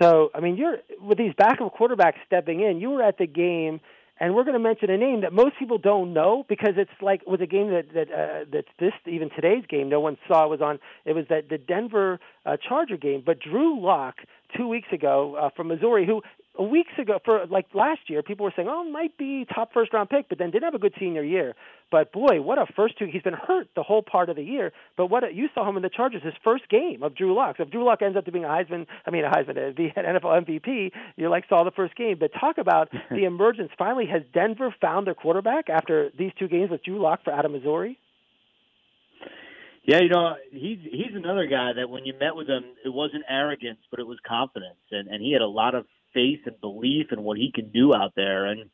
So, 0.02 0.30
I 0.36 0.40
mean, 0.40 0.58
you're 0.58 0.78
with 1.02 1.18
these 1.18 1.34
backup 1.38 1.76
quarterbacks 1.76 2.16
stepping 2.26 2.62
in. 2.62 2.80
You 2.80 2.92
were 2.92 3.04
at 3.04 3.18
the 3.18 3.28
game, 3.28 3.80
and 4.20 4.36
we're 4.36 4.44
going 4.44 4.54
to 4.54 4.60
mention 4.60 4.90
a 4.90 4.98
name 4.98 5.22
that 5.22 5.32
most 5.34 5.58
people 5.58 5.78
don't 5.78 6.14
know 6.14 6.46
because 6.50 6.74
it's 6.78 6.92
like 7.02 7.26
was 7.26 7.42
a 7.42 7.46
game 7.46 7.70
that 7.70 7.94
that 7.94 8.12
uh, 8.12 8.46
that 8.52 8.66
this 8.80 8.94
even 9.06 9.30
today's 9.30 9.66
game 9.68 9.90
no 9.90 10.00
one 10.00 10.18
saw 10.28 10.48
was 10.48 10.62
on. 10.62 10.80
It 11.06 11.14
was 11.14 11.26
that 11.30 11.50
the 11.50 11.58
Denver 11.58 12.20
uh, 12.46 12.58
Charger 12.58 12.98
game, 12.98 13.24
but 13.26 13.40
Drew 13.40 13.80
Lock 13.82 14.16
two 14.56 14.68
weeks 14.68 14.88
ago 14.92 15.36
uh, 15.36 15.50
from 15.56 15.68
Missouri, 15.68 16.06
who 16.06 16.22
weeks 16.60 16.92
ago 16.98 17.19
for 17.24 17.46
like 17.48 17.68
last 17.74 18.02
year, 18.10 18.24
people 18.24 18.46
were 18.46 18.54
saying, 18.56 18.68
"Oh, 18.69 18.84
might 18.84 19.18
be 19.18 19.46
top 19.46 19.74
first 19.74 19.94
round 19.94 20.10
pick," 20.10 20.30
but 20.30 20.38
then 20.38 20.52
didn't 20.52 20.63
have 20.63 20.75
a 20.75 20.80
good 20.80 20.94
senior 21.00 21.24
year. 21.24 21.56
But 21.92 22.12
boy, 22.12 22.42
what 22.42 22.57
a 22.57 22.66
first 22.75 22.98
two! 22.98 23.06
He's 23.06 23.22
been 23.22 23.34
hurt 23.34 23.68
the 23.75 23.84
whole 23.84 24.02
part 24.02 24.30
of 24.30 24.36
the 24.36 24.44
year. 24.44 24.72
But 24.98 25.07
what 25.07 25.24
a, 25.24 25.34
you 25.34 25.50
saw 25.54 25.68
him 25.68 25.78
in 25.78 25.84
the 25.84 25.90
Chargers, 25.90 26.24
his 26.24 26.34
first 26.44 26.68
game 26.69 27.04
of 27.04 27.16
Drew 27.16 27.36
Lock. 27.36 27.57
So 27.57 27.63
if 27.63 27.72
Drew 27.72 27.84
Lock 27.84 28.02
ends 28.02 28.18
up 28.18 28.25
to 28.25 28.31
being 28.31 28.46
a 28.46 28.50
Heisman, 28.50 28.88
I 29.06 29.12
mean 29.12 29.25
a 29.25 29.30
Heisman, 29.30 29.57
uh, 29.57 30.00
an 30.00 30.19
NFL 30.19 30.46
MVP, 30.46 30.92
you 31.16 31.30
like 31.30 31.46
saw 31.50 31.63
the 31.63 31.72
first 31.72 31.96
game. 31.96 32.18
But 32.19 32.31
talk 32.40 32.57
about 32.57 32.90
the 33.10 33.25
emergence. 33.25 33.72
Finally, 33.78 34.07
has 34.07 34.24
Denver 34.34 34.74
found 34.81 35.07
their 35.07 35.16
quarterback 35.16 35.69
after 35.69 36.10
these 36.18 36.31
two 36.40 36.48
games 36.48 36.72
with 36.72 36.84
Drew 36.84 37.02
Lock 37.02 37.24
for 37.24 37.34
out 37.34 37.46
of 37.46 37.52
Missouri? 37.52 38.00
Yeah, 39.84 40.00
you 40.00 40.10
know, 40.10 40.34
he's 40.52 40.80
he's 40.81 41.13
another 41.13 41.46
guy 41.46 41.74
that 41.75 41.90
when 41.90 42.06
you 42.06 42.13
met 42.19 42.36
with 42.36 42.48
him, 42.48 42.63
it 42.84 42.90
wasn't 42.90 43.24
arrogance, 43.30 43.78
but 43.92 44.00
it 44.00 44.07
was 44.07 44.18
confidence, 44.28 44.80
and 44.92 45.07
and 45.07 45.22
he 45.22 45.31
had 45.31 45.44
a 45.44 45.48
lot 45.48 45.75
of 45.75 45.86
faith 46.16 46.40
and 46.48 46.60
belief 46.60 47.08
in 47.12 47.22
what 47.22 47.38
he 47.38 47.52
can 47.54 47.70
do 47.70 47.94
out 47.94 48.14
there. 48.16 48.46
And 48.46 48.72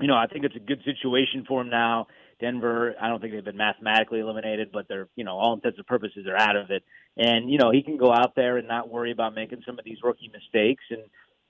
you 0.00 0.08
know, 0.08 0.16
I 0.16 0.26
think 0.26 0.44
it's 0.44 0.56
a 0.56 0.60
good 0.60 0.82
situation 0.84 1.44
for 1.46 1.62
him 1.62 1.70
now. 1.70 2.08
Denver, 2.40 2.94
I 3.00 3.08
don't 3.08 3.20
think 3.20 3.32
they've 3.32 3.44
been 3.44 3.56
mathematically 3.56 4.20
eliminated, 4.20 4.70
but 4.72 4.86
they're, 4.88 5.08
you 5.14 5.24
know, 5.24 5.38
all 5.38 5.54
intents 5.54 5.78
and 5.78 5.86
purposes, 5.86 6.24
they're 6.24 6.40
out 6.40 6.56
of 6.56 6.70
it. 6.70 6.82
And, 7.16 7.48
you 7.48 7.58
know, 7.58 7.70
he 7.70 7.82
can 7.82 7.96
go 7.96 8.12
out 8.12 8.34
there 8.34 8.58
and 8.58 8.66
not 8.66 8.90
worry 8.90 9.12
about 9.12 9.34
making 9.34 9.62
some 9.64 9.78
of 9.78 9.84
these 9.84 9.98
rookie 10.02 10.30
mistakes. 10.32 10.82
And, 10.90 11.02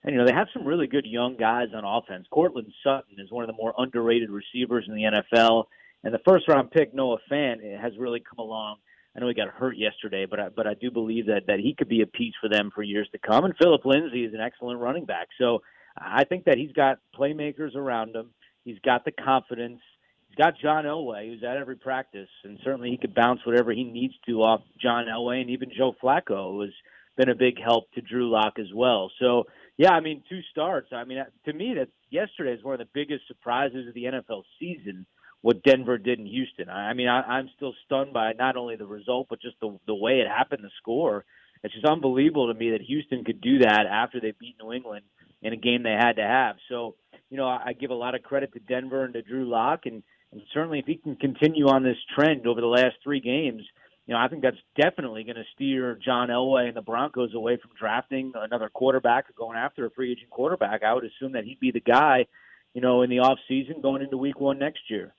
and 0.02 0.12
you 0.12 0.18
know, 0.18 0.26
they 0.26 0.34
have 0.34 0.48
some 0.52 0.66
really 0.66 0.86
good 0.86 1.06
young 1.06 1.36
guys 1.36 1.68
on 1.74 1.84
offense. 1.84 2.26
Courtland 2.30 2.70
Sutton 2.82 3.18
is 3.18 3.30
one 3.30 3.44
of 3.44 3.48
the 3.48 3.56
more 3.56 3.72
underrated 3.78 4.28
receivers 4.28 4.84
in 4.86 4.94
the 4.94 5.04
NFL. 5.04 5.64
And 6.02 6.12
the 6.12 6.20
first 6.26 6.46
round 6.48 6.70
pick, 6.70 6.92
Noah 6.92 7.16
Fant, 7.30 7.80
has 7.80 7.94
really 7.98 8.20
come 8.20 8.38
along 8.38 8.76
I 9.16 9.20
know 9.20 9.28
he 9.28 9.34
got 9.34 9.48
hurt 9.48 9.76
yesterday, 9.76 10.26
but 10.28 10.40
I, 10.40 10.48
but 10.48 10.66
I 10.66 10.74
do 10.74 10.90
believe 10.90 11.26
that 11.26 11.46
that 11.46 11.60
he 11.60 11.74
could 11.76 11.88
be 11.88 12.02
a 12.02 12.06
piece 12.06 12.34
for 12.40 12.48
them 12.48 12.70
for 12.74 12.82
years 12.82 13.08
to 13.12 13.18
come. 13.18 13.44
And 13.44 13.54
Phillip 13.56 13.84
Lindsay 13.84 14.24
is 14.24 14.34
an 14.34 14.40
excellent 14.40 14.80
running 14.80 15.04
back, 15.04 15.28
so 15.38 15.60
I 15.96 16.24
think 16.24 16.44
that 16.44 16.58
he's 16.58 16.72
got 16.72 16.98
playmakers 17.16 17.76
around 17.76 18.16
him. 18.16 18.30
He's 18.64 18.78
got 18.84 19.04
the 19.04 19.12
confidence. 19.12 19.80
He's 20.28 20.36
got 20.36 20.54
John 20.60 20.84
Elway, 20.84 21.28
who's 21.28 21.44
at 21.44 21.56
every 21.56 21.76
practice, 21.76 22.28
and 22.42 22.58
certainly 22.64 22.90
he 22.90 22.96
could 22.96 23.14
bounce 23.14 23.40
whatever 23.46 23.72
he 23.72 23.84
needs 23.84 24.14
to 24.26 24.42
off 24.42 24.62
John 24.82 25.06
Elway, 25.06 25.40
and 25.40 25.50
even 25.50 25.70
Joe 25.76 25.94
Flacco 26.02 26.64
has 26.64 26.72
been 27.16 27.28
a 27.28 27.36
big 27.36 27.60
help 27.62 27.92
to 27.92 28.00
Drew 28.00 28.30
Lock 28.30 28.58
as 28.58 28.72
well. 28.74 29.12
So 29.20 29.44
yeah, 29.76 29.92
I 29.92 30.00
mean 30.00 30.22
two 30.28 30.40
starts. 30.50 30.88
I 30.92 31.04
mean 31.04 31.24
to 31.44 31.52
me 31.52 31.74
that 31.74 31.88
yesterday 32.10 32.52
is 32.52 32.64
one 32.64 32.74
of 32.74 32.80
the 32.80 32.88
biggest 32.92 33.28
surprises 33.28 33.86
of 33.86 33.94
the 33.94 34.04
NFL 34.04 34.42
season 34.58 35.06
what 35.44 35.62
Denver 35.62 35.98
did 35.98 36.18
in 36.18 36.24
Houston. 36.24 36.70
I 36.70 36.94
mean, 36.94 37.06
I, 37.06 37.20
I'm 37.20 37.50
still 37.54 37.74
stunned 37.84 38.14
by 38.14 38.32
not 38.32 38.56
only 38.56 38.76
the 38.76 38.86
result, 38.86 39.26
but 39.28 39.42
just 39.42 39.56
the 39.60 39.78
the 39.86 39.94
way 39.94 40.20
it 40.20 40.26
happened, 40.26 40.64
the 40.64 40.70
score. 40.78 41.26
It's 41.62 41.74
just 41.74 41.84
unbelievable 41.84 42.50
to 42.50 42.58
me 42.58 42.70
that 42.70 42.80
Houston 42.80 43.24
could 43.24 43.42
do 43.42 43.58
that 43.58 43.84
after 43.86 44.20
they 44.20 44.32
beat 44.40 44.56
New 44.58 44.72
England 44.72 45.04
in 45.42 45.52
a 45.52 45.56
game 45.56 45.82
they 45.82 45.90
had 45.90 46.14
to 46.14 46.22
have. 46.22 46.56
So, 46.70 46.94
you 47.28 47.36
know, 47.36 47.46
I, 47.46 47.60
I 47.66 47.72
give 47.74 47.90
a 47.90 47.94
lot 47.94 48.14
of 48.14 48.22
credit 48.22 48.54
to 48.54 48.58
Denver 48.58 49.04
and 49.04 49.12
to 49.12 49.20
Drew 49.20 49.46
Lock, 49.46 49.80
and, 49.84 50.02
and 50.32 50.40
certainly 50.54 50.78
if 50.78 50.86
he 50.86 50.96
can 50.96 51.14
continue 51.14 51.68
on 51.68 51.82
this 51.82 51.98
trend 52.16 52.46
over 52.46 52.62
the 52.62 52.66
last 52.66 52.96
three 53.04 53.20
games, 53.20 53.62
you 54.06 54.14
know, 54.14 54.20
I 54.20 54.28
think 54.28 54.40
that's 54.40 54.56
definitely 54.80 55.24
going 55.24 55.36
to 55.36 55.44
steer 55.54 55.98
John 56.02 56.28
Elway 56.30 56.68
and 56.68 56.76
the 56.76 56.80
Broncos 56.80 57.34
away 57.34 57.58
from 57.58 57.72
drafting 57.78 58.32
another 58.34 58.70
quarterback 58.70 59.28
or 59.28 59.34
going 59.36 59.58
after 59.58 59.84
a 59.84 59.90
free 59.90 60.12
agent 60.12 60.30
quarterback. 60.30 60.82
I 60.82 60.94
would 60.94 61.04
assume 61.04 61.32
that 61.32 61.44
he'd 61.44 61.60
be 61.60 61.70
the 61.70 61.80
guy, 61.80 62.24
you 62.72 62.80
know, 62.80 63.02
in 63.02 63.10
the 63.10 63.18
off 63.18 63.38
season 63.46 63.82
going 63.82 64.00
into 64.00 64.16
Week 64.16 64.40
One 64.40 64.58
next 64.58 64.88
year. 64.88 65.12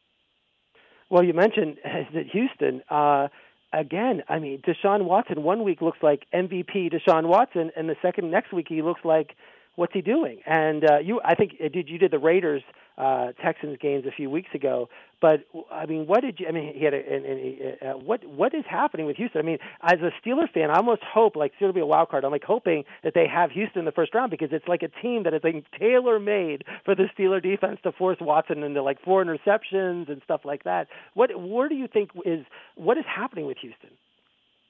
Well, 1.10 1.24
you 1.24 1.34
mentioned 1.34 1.78
that 1.84 2.26
Houston. 2.32 2.82
Uh, 2.90 3.28
again, 3.74 4.24
I 4.30 4.40
mean, 4.40 4.62
Deshaun 4.62 5.06
Watson. 5.06 5.44
One 5.44 5.64
week 5.64 5.82
looks 5.82 6.00
like 6.02 6.26
MVP 6.34 6.94
Deshaun 6.94 7.28
Watson, 7.28 7.72
and 7.76 7.90
the 7.90 7.96
second 8.02 8.32
next 8.32 8.54
week 8.54 8.68
he 8.70 8.82
looks 8.82 9.02
like 9.04 9.36
what's 9.76 9.94
he 9.94 10.02
doing? 10.02 10.40
And 10.46 10.90
uh, 10.90 11.00
you, 11.00 11.22
I 11.24 11.36
think, 11.36 11.56
uh, 11.64 11.68
did 11.68 11.90
you 11.90 11.98
did 11.98 12.12
the 12.12 12.20
Raiders 12.20 12.64
uh, 12.98 13.32
Texans 13.44 13.78
games 13.82 14.06
a 14.06 14.12
few 14.12 14.30
weeks 14.30 14.50
ago? 14.54 14.90
But 15.22 15.46
I 15.72 15.86
mean, 15.86 16.08
what 16.08 16.22
did 16.22 16.40
you? 16.40 16.48
I 16.48 16.52
mean, 16.52 16.74
he 16.76 16.84
had 16.84 16.94
a, 16.94 16.98
and, 16.98 17.26
and, 17.26 17.78
uh, 17.82 17.98
what 17.98 18.26
what 18.28 18.54
is 18.54 18.64
happening 18.70 19.06
with 19.06 19.16
Houston? 19.18 19.40
I 19.40 19.44
mean, 19.44 19.58
as 19.82 20.00
a 20.02 20.12
Steeler 20.22 20.52
fan, 20.52 20.70
I 20.70 20.76
almost 20.76 21.02
hope 21.04 21.36
like 21.36 21.54
it'll 21.60 21.74
be 21.74 21.80
a 21.80 21.86
wild 21.86 22.10
card. 22.10 22.26
I'm 22.26 22.32
like 22.32 22.44
hoping 22.44 22.84
that 23.04 23.14
they 23.16 23.26
have 23.28 23.52
Houston 23.52 23.80
in 23.80 23.86
the 23.86 23.92
first 23.92 24.14
round 24.14 24.30
because 24.30 24.50
it's 24.52 24.68
like 24.68 24.84
a 24.84 24.90
team 25.02 25.24
that 25.24 25.34
is 25.34 25.42
like 25.44 25.66
tailor 25.80 26.20
made 26.20 26.64
for 26.84 26.96
the 26.96 27.06
Steeler 27.18 27.42
defense 27.42 27.80
to 27.84 27.92
force 27.92 28.18
Watson 28.20 28.62
into 28.64 28.84
like 28.84 29.02
four 29.04 29.24
interceptions 29.24 30.10
and 30.10 30.22
stuff 30.24 30.42
like 30.44 30.64
that. 30.66 30.88
What 31.14 31.32
where 31.40 31.70
do 31.70 31.76
you 31.76 31.88
think 31.88 32.12
is 32.26 32.46
what 32.76 32.98
is 32.98 33.06
happening 33.08 33.46
with 33.46 33.58
Houston? 33.60 33.92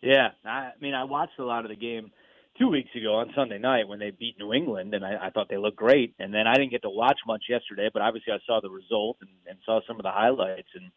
Yeah, 0.01 0.29
I 0.45 0.71
mean, 0.79 0.93
I 0.93 1.05
watched 1.05 1.39
a 1.39 1.43
lot 1.43 1.65
of 1.65 1.69
the 1.69 1.75
game 1.75 2.11
two 2.57 2.69
weeks 2.69 2.89
ago 2.95 3.15
on 3.15 3.31
Sunday 3.35 3.57
night 3.57 3.87
when 3.87 3.99
they 3.99 4.11
beat 4.11 4.39
New 4.39 4.53
England, 4.53 4.93
and 4.93 5.05
I, 5.05 5.27
I 5.27 5.29
thought 5.29 5.47
they 5.49 5.57
looked 5.57 5.77
great. 5.77 6.15
And 6.19 6.33
then 6.33 6.47
I 6.47 6.55
didn't 6.55 6.71
get 6.71 6.83
to 6.83 6.89
watch 6.89 7.19
much 7.27 7.43
yesterday, 7.49 7.89
but 7.91 8.01
obviously 8.01 8.33
I 8.33 8.37
saw 8.45 8.59
the 8.61 8.69
result 8.69 9.17
and, 9.21 9.29
and 9.47 9.57
saw 9.65 9.81
some 9.87 9.97
of 9.97 10.03
the 10.03 10.11
highlights. 10.11 10.69
And 10.75 10.91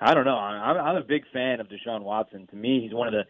I 0.00 0.14
don't 0.14 0.24
know, 0.24 0.36
I'm, 0.36 0.76
I'm 0.76 0.96
a 0.96 1.04
big 1.04 1.22
fan 1.32 1.60
of 1.60 1.68
Deshaun 1.68 2.02
Watson. 2.02 2.46
To 2.48 2.56
me, 2.56 2.80
he's 2.82 2.94
one 2.94 3.08
of 3.08 3.14
the 3.14 3.24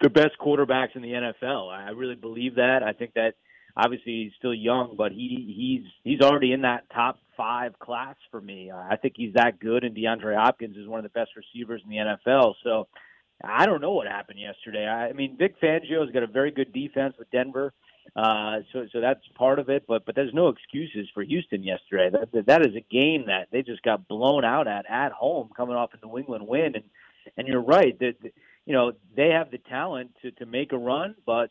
the 0.00 0.10
best 0.10 0.32
quarterbacks 0.40 0.96
in 0.96 1.02
the 1.02 1.12
NFL. 1.12 1.72
I 1.72 1.90
really 1.90 2.16
believe 2.16 2.56
that. 2.56 2.82
I 2.82 2.92
think 2.92 3.14
that 3.14 3.34
obviously 3.76 4.24
he's 4.24 4.32
still 4.38 4.52
young, 4.52 4.96
but 4.98 5.12
he 5.12 5.82
he's 5.82 5.90
he's 6.02 6.20
already 6.20 6.52
in 6.52 6.62
that 6.62 6.90
top 6.92 7.18
five 7.36 7.78
class 7.78 8.16
for 8.30 8.40
me. 8.40 8.70
I 8.72 8.96
think 8.96 9.14
he's 9.16 9.34
that 9.34 9.60
good, 9.60 9.84
and 9.84 9.96
DeAndre 9.96 10.36
Hopkins 10.36 10.76
is 10.76 10.88
one 10.88 10.98
of 10.98 11.04
the 11.04 11.18
best 11.18 11.30
receivers 11.36 11.82
in 11.84 11.90
the 11.90 11.96
NFL. 11.96 12.54
So 12.64 12.88
I 13.42 13.66
don't 13.66 13.80
know 13.80 13.92
what 13.92 14.06
happened 14.06 14.38
yesterday. 14.38 14.86
I, 14.86 15.08
I 15.08 15.12
mean, 15.12 15.36
Vic 15.36 15.60
Fangio's 15.60 16.12
got 16.12 16.22
a 16.22 16.28
very 16.28 16.50
good 16.50 16.72
defense 16.72 17.14
with 17.18 17.30
Denver, 17.30 17.72
uh, 18.16 18.60
so 18.72 18.86
so 18.92 19.00
that's 19.00 19.20
part 19.36 19.58
of 19.58 19.68
it. 19.68 19.84
But 19.88 20.04
but 20.06 20.14
there's 20.14 20.34
no 20.34 20.48
excuses 20.48 21.08
for 21.12 21.22
Houston 21.22 21.62
yesterday. 21.62 22.10
That 22.10 22.46
that 22.46 22.66
is 22.66 22.74
a 22.76 22.84
game 22.92 23.24
that 23.26 23.48
they 23.50 23.62
just 23.62 23.82
got 23.82 24.06
blown 24.06 24.44
out 24.44 24.68
at 24.68 24.88
at 24.88 25.12
home, 25.12 25.50
coming 25.56 25.74
off 25.74 25.90
a 26.00 26.06
New 26.06 26.18
England 26.18 26.46
win. 26.46 26.74
And 26.76 26.84
and 27.36 27.48
you're 27.48 27.62
right 27.62 27.98
that 27.98 28.14
you 28.66 28.72
know 28.72 28.92
they 29.16 29.30
have 29.30 29.50
the 29.50 29.58
talent 29.58 30.12
to 30.22 30.30
to 30.32 30.46
make 30.46 30.72
a 30.72 30.78
run, 30.78 31.16
but 31.26 31.50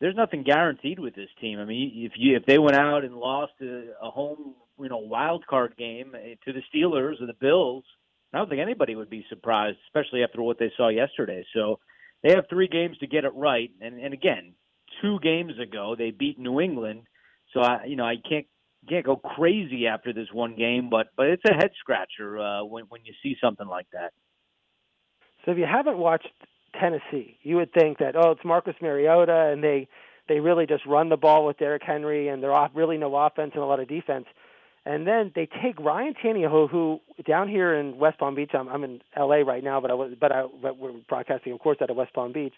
there's 0.00 0.16
nothing 0.16 0.42
guaranteed 0.42 0.98
with 0.98 1.14
this 1.14 1.28
team. 1.40 1.58
I 1.58 1.64
mean, 1.64 1.92
if 1.94 2.12
you 2.16 2.36
if 2.36 2.46
they 2.46 2.58
went 2.58 2.76
out 2.76 3.04
and 3.04 3.16
lost 3.16 3.52
a, 3.60 3.90
a 4.02 4.10
home 4.10 4.54
you 4.78 4.88
know 4.88 4.98
wild 4.98 5.46
card 5.46 5.76
game 5.76 6.12
to 6.12 6.52
the 6.52 6.62
Steelers 6.72 7.20
or 7.20 7.26
the 7.26 7.34
Bills 7.38 7.84
I 8.32 8.38
don't 8.38 8.48
think 8.48 8.60
anybody 8.60 8.94
would 8.94 9.10
be 9.10 9.24
surprised, 9.28 9.78
especially 9.88 10.22
after 10.22 10.42
what 10.42 10.58
they 10.58 10.72
saw 10.76 10.88
yesterday. 10.88 11.44
So 11.54 11.80
they 12.22 12.30
have 12.30 12.44
three 12.48 12.68
games 12.68 12.96
to 12.98 13.06
get 13.06 13.24
it 13.24 13.32
right. 13.34 13.70
And 13.80 14.00
and 14.00 14.14
again, 14.14 14.54
two 15.02 15.18
games 15.20 15.54
ago 15.58 15.94
they 15.96 16.10
beat 16.10 16.38
New 16.38 16.60
England. 16.60 17.02
So 17.52 17.60
I 17.60 17.84
you 17.86 17.96
know 17.96 18.04
I 18.04 18.16
can't 18.28 18.46
can't 18.88 19.04
go 19.04 19.16
crazy 19.16 19.86
after 19.86 20.12
this 20.12 20.28
one 20.32 20.56
game, 20.56 20.88
but 20.90 21.08
but 21.16 21.26
it's 21.26 21.42
a 21.48 21.54
head 21.54 21.70
scratcher 21.80 22.38
uh, 22.38 22.64
when 22.64 22.84
when 22.84 23.04
you 23.04 23.12
see 23.22 23.36
something 23.42 23.66
like 23.66 23.86
that. 23.92 24.12
So 25.44 25.52
if 25.52 25.58
you 25.58 25.66
haven't 25.66 25.98
watched 25.98 26.28
Tennessee, 26.78 27.38
you 27.42 27.56
would 27.56 27.72
think 27.72 27.98
that 27.98 28.14
oh 28.16 28.32
it's 28.32 28.44
Marcus 28.44 28.76
Mariota 28.80 29.50
and 29.52 29.62
they 29.62 29.88
they 30.28 30.38
really 30.40 30.66
just 30.66 30.86
run 30.86 31.08
the 31.08 31.16
ball 31.16 31.44
with 31.46 31.58
Derrick 31.58 31.82
Henry 31.84 32.28
and 32.28 32.42
they're 32.42 32.52
off 32.52 32.70
really 32.74 32.98
no 32.98 33.14
offense 33.16 33.52
and 33.54 33.62
a 33.62 33.66
lot 33.66 33.80
of 33.80 33.88
defense. 33.88 34.26
And 34.86 35.06
then 35.06 35.32
they 35.34 35.46
take 35.62 35.78
Ryan 35.78 36.14
Tannehill, 36.14 36.70
who 36.70 37.00
down 37.26 37.48
here 37.48 37.74
in 37.74 37.98
West 37.98 38.18
Palm 38.18 38.34
Beach. 38.34 38.52
I'm, 38.54 38.68
I'm 38.68 38.82
in 38.82 39.00
L.A. 39.14 39.44
right 39.44 39.62
now, 39.62 39.80
but 39.80 39.90
I 39.90 39.94
was, 39.94 40.12
but 40.18 40.32
I, 40.32 40.46
but 40.62 40.78
we're 40.78 40.92
broadcasting, 41.08 41.52
of 41.52 41.60
course, 41.60 41.78
out 41.82 41.90
of 41.90 41.96
West 41.96 42.14
Palm 42.14 42.32
Beach. 42.32 42.54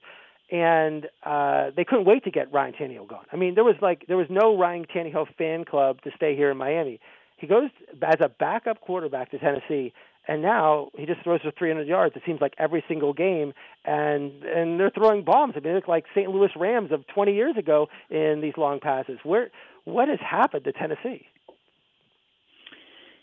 And 0.51 1.07
uh, 1.25 1.71
they 1.77 1.85
couldn't 1.85 2.05
wait 2.05 2.25
to 2.25 2.31
get 2.31 2.53
Ryan 2.53 2.75
Tannehill 2.75 3.09
gone. 3.09 3.25
I 3.33 3.37
mean, 3.37 3.55
there 3.55 3.65
was 3.65 3.77
like 3.81 4.05
there 4.07 4.17
was 4.17 4.29
no 4.31 4.57
Ryan 4.57 4.85
Tannehill 4.85 5.35
fan 5.37 5.65
club 5.65 6.03
to 6.03 6.11
stay 6.15 6.37
here 6.37 6.51
in 6.51 6.57
Miami. 6.57 7.01
He 7.39 7.47
goes 7.49 7.71
as 8.03 8.21
a 8.21 8.29
backup 8.29 8.81
quarterback 8.81 9.31
to 9.33 9.39
Tennessee, 9.39 9.93
and 10.29 10.43
now 10.43 10.91
he 10.97 11.07
just 11.07 11.23
throws 11.23 11.41
for 11.41 11.51
300 11.51 11.89
yards. 11.89 12.15
It 12.15 12.23
seems 12.25 12.41
like 12.41 12.55
every 12.59 12.85
single 12.87 13.13
game, 13.13 13.53
and 13.85 14.45
and 14.45 14.79
they're 14.79 14.91
throwing 14.91 15.25
bombs. 15.25 15.55
I 15.57 15.61
mean, 15.61 15.75
look 15.75 15.89
like 15.89 16.05
St. 16.15 16.31
Louis 16.31 16.51
Rams 16.55 16.93
of 16.93 17.05
20 17.09 17.35
years 17.35 17.57
ago 17.57 17.89
in 18.11 18.41
these 18.41 18.55
long 18.57 18.79
passes. 18.79 19.19
Where 19.25 19.51
what 19.85 20.09
has 20.09 20.21
happened 20.21 20.65
to 20.65 20.73
Tennessee? 20.73 21.27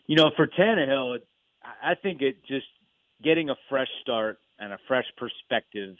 You 0.09 0.15
know, 0.15 0.31
for 0.35 0.47
Tannehill, 0.47 1.19
I 1.83 1.93
think 1.93 2.23
it 2.23 2.43
just 2.47 2.65
getting 3.23 3.51
a 3.51 3.55
fresh 3.69 3.89
start 4.01 4.39
and 4.57 4.73
a 4.73 4.79
fresh 4.87 5.05
perspective 5.17 5.97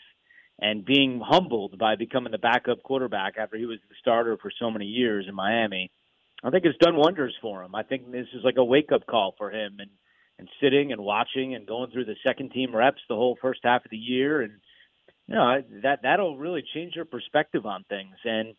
and 0.59 0.83
being 0.83 1.21
humbled 1.23 1.77
by 1.77 1.95
becoming 1.95 2.31
the 2.31 2.39
backup 2.39 2.81
quarterback 2.81 3.35
after 3.37 3.55
he 3.55 3.67
was 3.67 3.77
the 3.87 3.93
starter 4.01 4.35
for 4.41 4.51
so 4.59 4.71
many 4.71 4.87
years 4.87 5.27
in 5.29 5.35
Miami. 5.35 5.91
I 6.43 6.49
think 6.49 6.65
it's 6.65 6.79
done 6.79 6.95
wonders 6.95 7.35
for 7.39 7.61
him. 7.61 7.75
I 7.75 7.83
think 7.83 8.11
this 8.11 8.25
is 8.33 8.43
like 8.43 8.57
a 8.57 8.63
wake 8.63 8.91
up 8.91 9.05
call 9.05 9.35
for 9.37 9.51
him 9.51 9.77
and 9.77 9.91
and 10.39 10.49
sitting 10.59 10.91
and 10.91 11.01
watching 11.01 11.53
and 11.53 11.67
going 11.67 11.91
through 11.91 12.05
the 12.05 12.15
second 12.25 12.49
team 12.49 12.75
reps 12.75 13.01
the 13.09 13.15
whole 13.15 13.37
first 13.39 13.59
half 13.63 13.85
of 13.85 13.91
the 13.91 13.97
year 13.97 14.41
and 14.41 14.53
you 15.27 15.35
know 15.35 15.61
that 15.83 15.99
that'll 16.01 16.37
really 16.37 16.63
change 16.73 16.95
your 16.95 17.05
perspective 17.05 17.65
on 17.65 17.83
things 17.89 18.15
and 18.23 18.55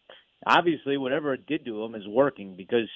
obviously 0.46 0.98
whatever 0.98 1.32
it 1.32 1.46
did 1.46 1.64
to 1.64 1.82
him 1.82 1.94
is 1.94 2.06
working 2.06 2.54
because 2.54 2.88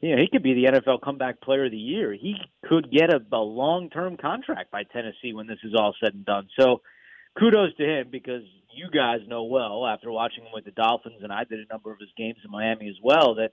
you 0.00 0.16
know, 0.16 0.22
he 0.22 0.28
could 0.32 0.42
be 0.42 0.54
the 0.54 0.72
NFL 0.72 1.02
comeback 1.02 1.40
player 1.40 1.66
of 1.66 1.70
the 1.70 1.76
year. 1.76 2.12
He 2.12 2.36
could 2.66 2.90
get 2.90 3.12
a, 3.12 3.20
a 3.32 3.38
long 3.38 3.90
term 3.90 4.16
contract 4.16 4.70
by 4.70 4.84
Tennessee 4.84 5.34
when 5.34 5.46
this 5.46 5.58
is 5.62 5.74
all 5.76 5.94
said 6.02 6.14
and 6.14 6.24
done. 6.24 6.48
So 6.58 6.80
kudos 7.38 7.76
to 7.76 7.84
him 7.84 8.08
because 8.10 8.42
you 8.74 8.88
guys 8.90 9.20
know 9.26 9.44
well 9.44 9.86
after 9.86 10.10
watching 10.10 10.44
him 10.44 10.52
with 10.54 10.64
the 10.64 10.70
Dolphins, 10.70 11.22
and 11.22 11.32
I 11.32 11.44
did 11.44 11.60
a 11.60 11.72
number 11.72 11.92
of 11.92 11.98
his 11.98 12.08
games 12.16 12.38
in 12.44 12.50
Miami 12.50 12.88
as 12.88 12.96
well, 13.02 13.34
that 13.36 13.52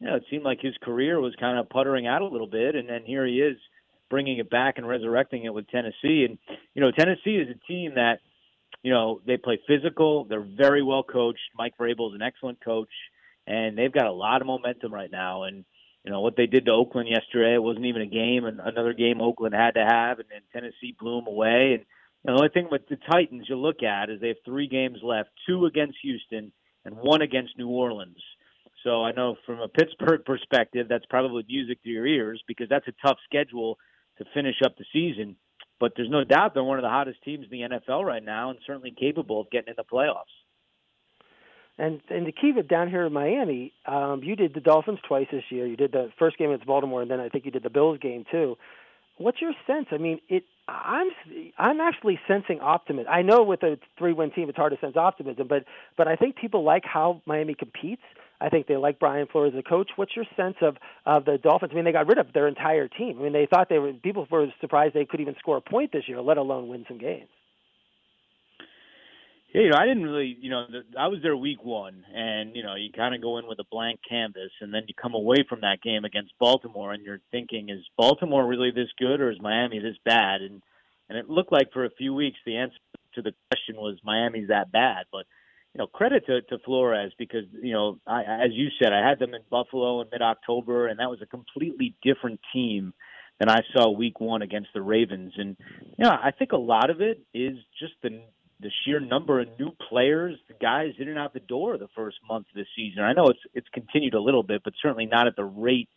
you 0.00 0.08
know 0.08 0.16
it 0.16 0.24
seemed 0.30 0.44
like 0.44 0.58
his 0.60 0.74
career 0.82 1.20
was 1.20 1.34
kind 1.38 1.58
of 1.58 1.68
puttering 1.68 2.06
out 2.06 2.22
a 2.22 2.28
little 2.28 2.48
bit, 2.48 2.74
and 2.74 2.88
then 2.88 3.02
here 3.04 3.26
he 3.26 3.34
is 3.34 3.56
bringing 4.10 4.38
it 4.38 4.50
back 4.50 4.78
and 4.78 4.88
resurrecting 4.88 5.44
it 5.44 5.54
with 5.54 5.68
Tennessee. 5.68 6.26
And 6.28 6.38
you 6.74 6.82
know, 6.82 6.90
Tennessee 6.90 7.36
is 7.36 7.48
a 7.48 7.66
team 7.72 7.94
that 7.94 8.18
you 8.82 8.92
know 8.92 9.20
they 9.26 9.36
play 9.36 9.60
physical. 9.66 10.24
They're 10.24 10.46
very 10.56 10.82
well 10.82 11.04
coached. 11.04 11.40
Mike 11.56 11.74
Vrabel 11.78 12.08
is 12.08 12.14
an 12.14 12.22
excellent 12.22 12.64
coach, 12.64 12.90
and 13.46 13.78
they've 13.78 13.92
got 13.92 14.06
a 14.06 14.12
lot 14.12 14.40
of 14.40 14.46
momentum 14.48 14.92
right 14.92 15.10
now. 15.10 15.44
And 15.44 15.64
you 16.04 16.10
know 16.10 16.20
what 16.20 16.36
they 16.36 16.46
did 16.46 16.66
to 16.66 16.72
Oakland 16.72 17.08
yesterday. 17.08 17.54
It 17.54 17.62
wasn't 17.62 17.86
even 17.86 18.02
a 18.02 18.06
game, 18.06 18.44
and 18.44 18.60
another 18.60 18.92
game 18.92 19.20
Oakland 19.20 19.54
had 19.54 19.74
to 19.74 19.84
have, 19.84 20.18
and 20.18 20.28
then 20.30 20.42
Tennessee 20.52 20.94
blew 20.98 21.16
them 21.16 21.26
away. 21.26 21.72
And 21.74 21.84
you 22.24 22.26
know, 22.30 22.34
the 22.34 22.40
only 22.40 22.48
thing 22.50 22.68
with 22.70 22.86
the 22.88 22.96
Titans 23.10 23.46
you 23.48 23.56
look 23.56 23.82
at 23.82 24.10
is 24.10 24.20
they 24.20 24.28
have 24.28 24.44
three 24.44 24.68
games 24.68 24.98
left: 25.02 25.30
two 25.46 25.64
against 25.64 25.98
Houston 26.02 26.52
and 26.84 26.96
one 26.96 27.22
against 27.22 27.56
New 27.56 27.68
Orleans. 27.68 28.22
So 28.82 29.02
I 29.02 29.12
know 29.12 29.36
from 29.46 29.60
a 29.60 29.68
Pittsburgh 29.68 30.24
perspective, 30.26 30.88
that's 30.88 31.06
probably 31.06 31.44
music 31.48 31.82
to 31.82 31.88
your 31.88 32.06
ears 32.06 32.42
because 32.46 32.68
that's 32.68 32.86
a 32.86 33.06
tough 33.06 33.16
schedule 33.24 33.78
to 34.18 34.24
finish 34.34 34.56
up 34.64 34.76
the 34.76 34.84
season. 34.92 35.36
But 35.80 35.92
there's 35.96 36.10
no 36.10 36.22
doubt 36.22 36.54
they're 36.54 36.62
one 36.62 36.78
of 36.78 36.84
the 36.84 36.90
hottest 36.90 37.22
teams 37.22 37.46
in 37.50 37.50
the 37.50 37.78
NFL 37.78 38.04
right 38.04 38.22
now, 38.22 38.50
and 38.50 38.58
certainly 38.66 38.94
capable 38.96 39.40
of 39.40 39.50
getting 39.50 39.70
in 39.70 39.74
the 39.76 39.84
playoffs. 39.84 40.32
And 41.76 42.00
and 42.08 42.26
to 42.26 42.32
keep 42.32 42.56
it 42.56 42.68
down 42.68 42.88
here 42.88 43.04
in 43.04 43.12
Miami, 43.12 43.72
um, 43.86 44.22
you 44.22 44.36
did 44.36 44.54
the 44.54 44.60
Dolphins 44.60 45.00
twice 45.06 45.26
this 45.32 45.42
year. 45.50 45.66
You 45.66 45.76
did 45.76 45.92
the 45.92 46.10
first 46.18 46.38
game 46.38 46.50
against 46.50 46.66
Baltimore, 46.66 47.02
and 47.02 47.10
then 47.10 47.18
I 47.18 47.28
think 47.28 47.44
you 47.44 47.50
did 47.50 47.64
the 47.64 47.70
Bills 47.70 47.98
game 48.00 48.24
too. 48.30 48.56
What's 49.16 49.40
your 49.40 49.52
sense? 49.66 49.86
I 49.90 49.98
mean, 49.98 50.20
it. 50.28 50.44
I'm 50.68 51.08
I'm 51.58 51.80
actually 51.80 52.18
sensing 52.28 52.60
optimism. 52.60 53.10
I 53.10 53.22
know 53.22 53.42
with 53.42 53.62
a 53.62 53.78
three-win 53.98 54.30
team, 54.30 54.48
it's 54.48 54.56
hard 54.56 54.72
to 54.72 54.78
sense 54.78 54.96
optimism, 54.96 55.48
but 55.48 55.64
but 55.96 56.06
I 56.06 56.16
think 56.16 56.36
people 56.36 56.64
like 56.64 56.84
how 56.84 57.22
Miami 57.26 57.54
competes. 57.54 58.02
I 58.40 58.48
think 58.48 58.66
they 58.66 58.76
like 58.76 58.98
Brian 58.98 59.26
Flores 59.30 59.52
as 59.54 59.60
a 59.60 59.68
coach. 59.68 59.90
What's 59.96 60.14
your 60.14 60.26
sense 60.36 60.56
of 60.62 60.76
of 61.06 61.24
the 61.24 61.38
Dolphins? 61.38 61.72
I 61.72 61.74
mean, 61.74 61.84
they 61.84 61.92
got 61.92 62.06
rid 62.06 62.18
of 62.18 62.32
their 62.32 62.46
entire 62.46 62.88
team. 62.88 63.18
I 63.18 63.24
mean, 63.24 63.32
they 63.32 63.46
thought 63.46 63.68
they 63.68 63.78
were 63.78 63.92
people 63.92 64.26
were 64.30 64.46
surprised 64.60 64.94
they 64.94 65.04
could 65.04 65.20
even 65.20 65.34
score 65.40 65.56
a 65.56 65.60
point 65.60 65.92
this 65.92 66.04
year, 66.08 66.20
let 66.20 66.36
alone 66.38 66.68
win 66.68 66.84
some 66.88 66.98
games. 66.98 67.28
Yeah, 69.54 69.62
you 69.62 69.70
know, 69.70 69.76
I 69.78 69.86
didn't 69.86 70.02
really, 70.02 70.36
you 70.40 70.50
know, 70.50 70.64
the, 70.68 70.98
I 70.98 71.06
was 71.06 71.20
there 71.22 71.36
week 71.36 71.64
one, 71.64 72.04
and 72.12 72.56
you 72.56 72.64
know, 72.64 72.74
you 72.74 72.90
kind 72.90 73.14
of 73.14 73.22
go 73.22 73.38
in 73.38 73.46
with 73.46 73.60
a 73.60 73.64
blank 73.70 74.00
canvas, 74.08 74.50
and 74.60 74.74
then 74.74 74.82
you 74.88 74.94
come 75.00 75.14
away 75.14 75.44
from 75.48 75.60
that 75.60 75.80
game 75.80 76.04
against 76.04 76.32
Baltimore, 76.40 76.92
and 76.92 77.04
you're 77.04 77.20
thinking, 77.30 77.68
is 77.68 77.78
Baltimore 77.96 78.44
really 78.44 78.72
this 78.72 78.88
good, 78.98 79.20
or 79.20 79.30
is 79.30 79.40
Miami 79.40 79.78
this 79.78 79.96
bad? 80.04 80.42
And 80.42 80.60
and 81.08 81.16
it 81.16 81.30
looked 81.30 81.52
like 81.52 81.72
for 81.72 81.84
a 81.84 81.90
few 81.90 82.12
weeks 82.12 82.38
the 82.44 82.56
answer 82.56 82.76
to 83.14 83.22
the 83.22 83.32
question 83.52 83.76
was 83.76 83.96
Miami's 84.02 84.48
that 84.48 84.72
bad, 84.72 85.04
but 85.12 85.24
you 85.72 85.78
know, 85.78 85.86
credit 85.86 86.26
to, 86.26 86.42
to 86.42 86.58
Flores 86.64 87.12
because 87.16 87.44
you 87.62 87.74
know, 87.74 88.00
I, 88.08 88.22
as 88.22 88.50
you 88.52 88.70
said, 88.82 88.92
I 88.92 89.08
had 89.08 89.20
them 89.20 89.34
in 89.34 89.42
Buffalo 89.50 90.00
in 90.00 90.08
mid-October, 90.10 90.88
and 90.88 90.98
that 90.98 91.10
was 91.10 91.22
a 91.22 91.26
completely 91.26 91.94
different 92.02 92.40
team 92.52 92.92
than 93.38 93.48
I 93.48 93.60
saw 93.72 93.90
week 93.90 94.20
one 94.20 94.42
against 94.42 94.70
the 94.74 94.82
Ravens. 94.82 95.34
And 95.36 95.56
you 95.96 96.04
know, 96.04 96.10
I 96.10 96.32
think 96.32 96.50
a 96.50 96.56
lot 96.56 96.90
of 96.90 97.00
it 97.00 97.20
is 97.32 97.56
just 97.78 97.94
the 98.02 98.20
the 98.60 98.70
sheer 98.84 99.00
number 99.00 99.40
of 99.40 99.48
new 99.58 99.70
players, 99.88 100.36
the 100.48 100.54
guys 100.54 100.92
in 100.98 101.08
and 101.08 101.18
out 101.18 101.34
the 101.34 101.40
door 101.40 101.76
the 101.78 101.88
first 101.94 102.16
month 102.28 102.46
of 102.50 102.54
the 102.54 102.66
season. 102.76 103.02
I 103.02 103.12
know 103.12 103.28
it's 103.28 103.40
it's 103.52 103.68
continued 103.72 104.14
a 104.14 104.20
little 104.20 104.42
bit, 104.42 104.62
but 104.64 104.74
certainly 104.80 105.06
not 105.06 105.26
at 105.26 105.36
the 105.36 105.44
rate 105.44 105.88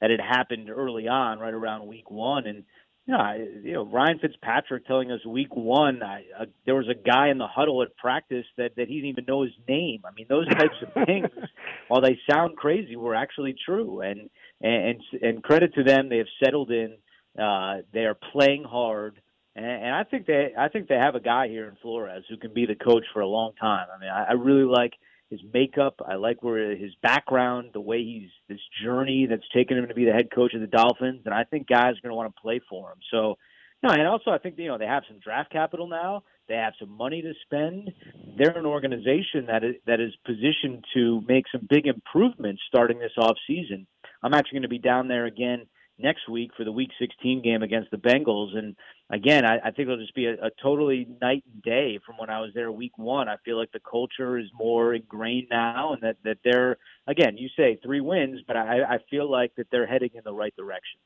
that 0.00 0.10
it 0.10 0.20
happened 0.20 0.68
early 0.68 1.08
on, 1.08 1.38
right 1.38 1.54
around 1.54 1.86
week 1.86 2.10
one. 2.10 2.46
And 2.46 2.64
you 3.06 3.14
know, 3.14 3.20
I, 3.20 3.36
you 3.62 3.72
know 3.72 3.86
Ryan 3.86 4.18
Fitzpatrick 4.20 4.86
telling 4.86 5.10
us 5.10 5.24
week 5.24 5.54
one, 5.56 6.02
I, 6.02 6.24
uh, 6.38 6.44
there 6.66 6.74
was 6.74 6.88
a 6.88 6.94
guy 6.94 7.28
in 7.30 7.38
the 7.38 7.46
huddle 7.46 7.82
at 7.82 7.96
practice 7.96 8.46
that 8.58 8.76
that 8.76 8.88
he 8.88 8.96
didn't 8.96 9.10
even 9.10 9.24
know 9.26 9.42
his 9.42 9.52
name. 9.66 10.02
I 10.04 10.12
mean, 10.12 10.26
those 10.28 10.48
types 10.48 10.74
of 10.82 10.92
things, 11.06 11.28
while 11.88 12.02
they 12.02 12.18
sound 12.30 12.56
crazy, 12.56 12.96
were 12.96 13.14
actually 13.14 13.54
true. 13.64 14.02
And 14.02 14.28
and 14.60 15.00
and 15.22 15.42
credit 15.42 15.74
to 15.74 15.84
them, 15.84 16.08
they 16.10 16.18
have 16.18 16.26
settled 16.44 16.70
in. 16.70 16.96
Uh, 17.42 17.78
they 17.94 18.00
are 18.00 18.18
playing 18.32 18.64
hard 18.64 19.21
and, 19.54 19.66
and 19.66 19.94
I 19.94 20.04
think 20.04 20.26
they 20.26 20.52
I 20.58 20.68
think 20.68 20.88
they 20.88 20.96
have 20.96 21.14
a 21.14 21.20
guy 21.20 21.48
here 21.48 21.68
in 21.68 21.76
Flores 21.82 22.24
who 22.28 22.36
can 22.36 22.54
be 22.54 22.66
the 22.66 22.74
coach 22.74 23.04
for 23.12 23.20
a 23.20 23.26
long 23.26 23.52
time. 23.60 23.86
I 23.94 24.00
mean, 24.00 24.10
I, 24.10 24.30
I 24.30 24.32
really 24.32 24.64
like 24.64 24.92
his 25.30 25.40
makeup. 25.52 26.00
I 26.06 26.16
like 26.16 26.42
where 26.42 26.76
his 26.76 26.92
background, 27.02 27.70
the 27.72 27.80
way 27.80 28.02
he's 28.02 28.30
this 28.48 28.60
journey 28.84 29.26
that's 29.28 29.48
taken 29.54 29.78
him 29.78 29.88
to 29.88 29.94
be 29.94 30.04
the 30.04 30.12
head 30.12 30.30
coach 30.32 30.54
of 30.54 30.60
the 30.60 30.66
Dolphins, 30.66 31.22
and 31.24 31.34
I 31.34 31.44
think 31.44 31.66
guys 31.66 31.96
are 31.96 32.02
going 32.02 32.10
to 32.10 32.14
want 32.14 32.34
to 32.34 32.40
play 32.40 32.60
for 32.68 32.90
him. 32.90 32.98
So, 33.10 33.36
no, 33.82 33.90
and 33.90 34.06
also 34.06 34.30
I 34.30 34.38
think 34.38 34.58
you 34.58 34.68
know 34.68 34.78
they 34.78 34.86
have 34.86 35.04
some 35.08 35.18
draft 35.18 35.50
capital 35.50 35.86
now. 35.86 36.22
They 36.48 36.54
have 36.54 36.74
some 36.78 36.90
money 36.90 37.22
to 37.22 37.32
spend. 37.44 37.92
They're 38.36 38.58
an 38.58 38.66
organization 38.66 39.46
that 39.46 39.64
is 39.64 39.76
that 39.86 40.00
is 40.00 40.12
positioned 40.26 40.84
to 40.94 41.22
make 41.26 41.44
some 41.52 41.66
big 41.68 41.86
improvements 41.86 42.62
starting 42.68 42.98
this 42.98 43.12
off 43.18 43.36
season. 43.46 43.86
I'm 44.22 44.34
actually 44.34 44.56
going 44.56 44.62
to 44.62 44.68
be 44.68 44.78
down 44.78 45.08
there 45.08 45.26
again 45.26 45.66
next 45.98 46.28
week 46.28 46.50
for 46.56 46.64
the 46.64 46.72
Week 46.72 46.90
16 46.98 47.42
game 47.42 47.62
against 47.62 47.90
the 47.90 47.96
Bengals. 47.96 48.56
And 48.56 48.76
again, 49.10 49.44
I, 49.44 49.58
I 49.58 49.70
think 49.70 49.80
it'll 49.80 49.98
just 49.98 50.14
be 50.14 50.26
a, 50.26 50.34
a 50.34 50.50
totally 50.62 51.06
night 51.20 51.44
and 51.52 51.62
day 51.62 51.98
from 52.04 52.16
when 52.18 52.30
I 52.30 52.40
was 52.40 52.50
there 52.54 52.70
Week 52.72 52.96
One. 52.96 53.28
I 53.28 53.36
feel 53.44 53.58
like 53.58 53.72
the 53.72 53.80
culture 53.80 54.38
is 54.38 54.46
more 54.54 54.94
ingrained 54.94 55.48
now, 55.50 55.92
and 55.92 56.02
that 56.02 56.16
that 56.24 56.38
they're 56.44 56.78
again, 57.06 57.36
you 57.36 57.48
say 57.56 57.78
three 57.82 58.00
wins, 58.00 58.40
but 58.46 58.56
I, 58.56 58.82
I 58.82 58.98
feel 59.10 59.30
like 59.30 59.54
that 59.56 59.66
they're 59.70 59.86
heading 59.86 60.10
in 60.14 60.22
the 60.24 60.34
right 60.34 60.54
direction. 60.56 61.00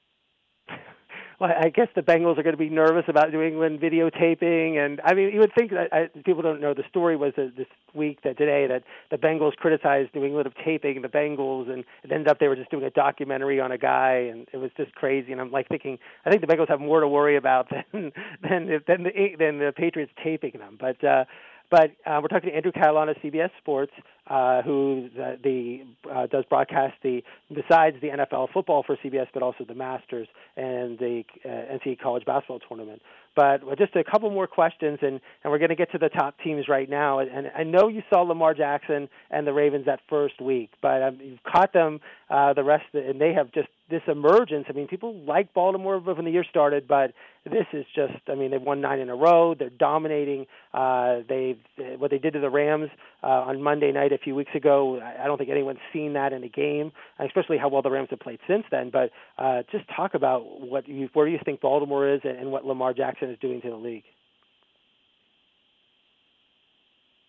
well, 1.40 1.50
I 1.58 1.68
guess 1.68 1.88
the 1.94 2.02
Bengals 2.02 2.38
are 2.38 2.42
going 2.42 2.54
to 2.54 2.58
be 2.58 2.68
nervous 2.68 3.04
about 3.08 3.30
New 3.32 3.42
England 3.42 3.80
videotaping, 3.80 4.78
and 4.78 5.00
I 5.04 5.14
mean, 5.14 5.32
you 5.32 5.40
would 5.40 5.52
think 5.56 5.70
that 5.72 5.92
I, 5.92 6.08
people 6.24 6.42
don't 6.42 6.60
know. 6.60 6.74
The 6.74 6.84
story 6.88 7.16
was 7.16 7.32
that 7.36 7.56
this 7.56 7.66
week, 7.94 8.22
that 8.24 8.38
today, 8.38 8.66
that 8.66 8.84
the 9.10 9.16
Bengals 9.16 9.54
criticized 9.56 10.14
New 10.14 10.24
England 10.24 10.46
of 10.46 10.54
taping 10.64 11.02
the 11.02 11.08
Bengals, 11.08 11.70
and 11.70 11.84
it 12.02 12.12
ended 12.12 12.28
up 12.28 12.38
they 12.38 12.48
were 12.48 12.56
just 12.56 12.70
doing 12.70 12.84
a 12.84 12.90
documentary 12.90 13.60
on 13.60 13.72
a 13.72 13.78
guy, 13.78 14.28
and 14.30 14.46
it 14.52 14.58
was 14.58 14.70
just 14.76 14.94
crazy. 14.94 15.32
And 15.32 15.40
I'm 15.40 15.50
like 15.50 15.68
thinking, 15.68 15.98
I 16.24 16.30
think 16.30 16.40
the 16.40 16.46
Bengals 16.46 16.68
have 16.68 16.80
more 16.80 17.00
to 17.00 17.08
worry 17.08 17.36
about 17.36 17.68
than 17.92 18.12
than 18.42 18.80
than 18.86 19.02
the 19.04 19.36
than 19.38 19.58
the 19.58 19.72
Patriots 19.76 20.12
taping 20.22 20.52
them. 20.58 20.78
But 20.80 21.02
uh, 21.04 21.24
but 21.70 21.92
uh, 22.06 22.20
we're 22.22 22.28
talking 22.28 22.50
to 22.50 22.56
Andrew 22.56 22.72
Catalon 22.72 23.10
of 23.10 23.16
CBS 23.16 23.50
Sports, 23.58 23.92
uh, 24.28 24.62
who 24.62 25.08
uh, 25.20 25.32
the 25.42 25.80
uh, 26.12 26.26
does 26.26 26.44
broadcast 26.48 26.94
the 27.02 27.22
besides 27.52 27.96
the 28.00 28.08
NFL 28.08 28.52
football 28.52 28.82
for 28.86 28.96
CBS, 29.04 29.26
but 29.32 29.42
also 29.42 29.64
the 29.64 29.74
Masters 29.74 30.28
and 30.56 30.98
the 30.98 31.24
uh, 31.44 31.48
NCAA 31.48 32.00
college 32.00 32.24
basketball 32.24 32.60
tournament. 32.60 33.02
But 33.36 33.60
just 33.78 33.94
a 33.94 34.02
couple 34.02 34.30
more 34.30 34.46
questions, 34.46 34.98
and, 35.02 35.20
and 35.44 35.52
we're 35.52 35.58
going 35.58 35.68
to 35.68 35.76
get 35.76 35.92
to 35.92 35.98
the 35.98 36.08
top 36.08 36.36
teams 36.42 36.68
right 36.68 36.88
now. 36.88 37.18
And 37.18 37.50
I 37.56 37.64
know 37.64 37.88
you 37.88 38.02
saw 38.10 38.22
Lamar 38.22 38.54
Jackson 38.54 39.10
and 39.30 39.46
the 39.46 39.52
Ravens 39.52 39.84
that 39.84 40.00
first 40.08 40.40
week, 40.40 40.70
but 40.80 41.02
um, 41.02 41.18
you've 41.22 41.42
caught 41.42 41.74
them 41.74 42.00
uh, 42.30 42.54
the 42.54 42.64
rest, 42.64 42.84
the, 42.92 43.06
and 43.06 43.20
they 43.20 43.34
have 43.34 43.52
just 43.52 43.68
this 43.88 44.02
emergence. 44.08 44.66
I 44.68 44.72
mean, 44.72 44.88
people 44.88 45.14
like 45.14 45.54
Baltimore 45.54 45.98
when 46.00 46.24
the 46.24 46.30
year 46.30 46.44
started, 46.48 46.88
but 46.88 47.12
this 47.44 47.66
is 47.72 47.84
just. 47.94 48.14
I 48.28 48.34
mean, 48.34 48.50
they've 48.50 48.60
won 48.60 48.80
nine 48.80 48.98
in 48.98 49.08
a 49.08 49.14
row. 49.14 49.54
They're 49.54 49.70
dominating. 49.70 50.46
Uh, 50.74 51.18
they've 51.28 51.58
what 51.98 52.10
they 52.10 52.18
did 52.18 52.32
to 52.32 52.40
the 52.40 52.50
Rams 52.50 52.90
uh, 53.22 53.26
on 53.26 53.62
Monday 53.62 53.92
night 53.92 54.12
a 54.12 54.18
few 54.18 54.34
weeks 54.34 54.50
ago. 54.54 55.00
I 55.00 55.26
don't 55.26 55.38
think 55.38 55.50
anyone's 55.50 55.78
seen 55.92 56.14
that 56.14 56.32
in 56.32 56.42
a 56.42 56.48
game, 56.48 56.90
especially 57.20 57.58
how 57.58 57.68
well 57.68 57.82
the 57.82 57.90
Rams 57.90 58.08
have 58.10 58.18
played 58.18 58.40
since 58.48 58.64
then. 58.70 58.90
But 58.90 59.10
uh, 59.38 59.62
just 59.70 59.84
talk 59.94 60.14
about 60.14 60.60
what 60.60 60.88
you 60.88 61.08
where 61.12 61.28
you 61.28 61.38
think 61.44 61.60
Baltimore 61.60 62.12
is 62.12 62.20
and, 62.24 62.36
and 62.36 62.50
what 62.50 62.64
Lamar 62.64 62.92
Jackson 62.92 63.25
is 63.30 63.38
doing 63.38 63.60
to 63.62 63.70
the 63.70 63.76
league. 63.76 64.04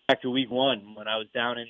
Back 0.08 0.22
to 0.22 0.30
week 0.30 0.50
one 0.50 0.94
when 0.94 1.06
I 1.08 1.16
was 1.16 1.26
down 1.34 1.58
in 1.58 1.66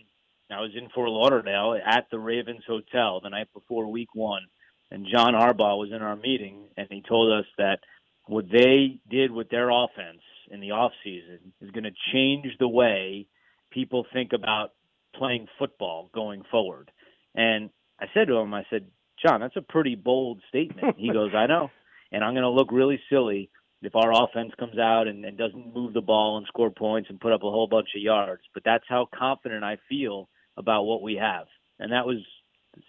I 0.50 0.60
was 0.60 0.70
in 0.74 0.88
Fort 0.94 1.10
Lauderdale 1.10 1.78
at 1.84 2.06
the 2.10 2.18
Ravens 2.18 2.62
Hotel 2.66 3.20
the 3.22 3.28
night 3.28 3.48
before 3.52 3.86
week 3.90 4.08
one 4.14 4.42
and 4.90 5.06
John 5.10 5.34
Harbaugh 5.34 5.78
was 5.78 5.90
in 5.92 6.02
our 6.02 6.16
meeting, 6.16 6.64
and 6.76 6.88
he 6.90 7.02
told 7.06 7.32
us 7.32 7.44
that 7.58 7.80
what 8.26 8.46
they 8.50 8.98
did 9.10 9.30
with 9.30 9.50
their 9.50 9.70
offense 9.70 10.22
in 10.50 10.60
the 10.60 10.70
off 10.70 10.92
season 11.04 11.52
is 11.60 11.70
going 11.70 11.84
to 11.84 11.92
change 12.12 12.46
the 12.58 12.68
way 12.68 13.26
people 13.70 14.06
think 14.12 14.32
about 14.32 14.72
playing 15.14 15.46
football 15.58 16.10
going 16.14 16.42
forward. 16.50 16.90
And 17.34 17.70
I 18.00 18.06
said 18.14 18.28
to 18.28 18.36
him, 18.36 18.54
I 18.54 18.64
said, 18.70 18.86
John, 19.24 19.40
that's 19.40 19.56
a 19.56 19.62
pretty 19.62 19.94
bold 19.94 20.40
statement. 20.48 20.96
He 20.98 21.08
goes, 21.12 21.32
I 21.34 21.46
know, 21.46 21.70
and 22.12 22.24
I'm 22.24 22.32
going 22.32 22.42
to 22.42 22.50
look 22.50 22.72
really 22.72 23.00
silly 23.10 23.50
if 23.82 23.94
our 23.94 24.12
offense 24.12 24.52
comes 24.58 24.78
out 24.78 25.06
and, 25.06 25.24
and 25.24 25.38
doesn't 25.38 25.74
move 25.74 25.92
the 25.94 26.00
ball 26.00 26.36
and 26.38 26.46
score 26.46 26.70
points 26.70 27.10
and 27.10 27.20
put 27.20 27.32
up 27.32 27.42
a 27.42 27.50
whole 27.50 27.68
bunch 27.68 27.88
of 27.94 28.02
yards. 28.02 28.42
But 28.54 28.64
that's 28.64 28.84
how 28.88 29.08
confident 29.16 29.64
I 29.64 29.78
feel 29.88 30.28
about 30.56 30.82
what 30.84 31.02
we 31.02 31.14
have. 31.14 31.46
And 31.78 31.92
that 31.92 32.06
was 32.06 32.18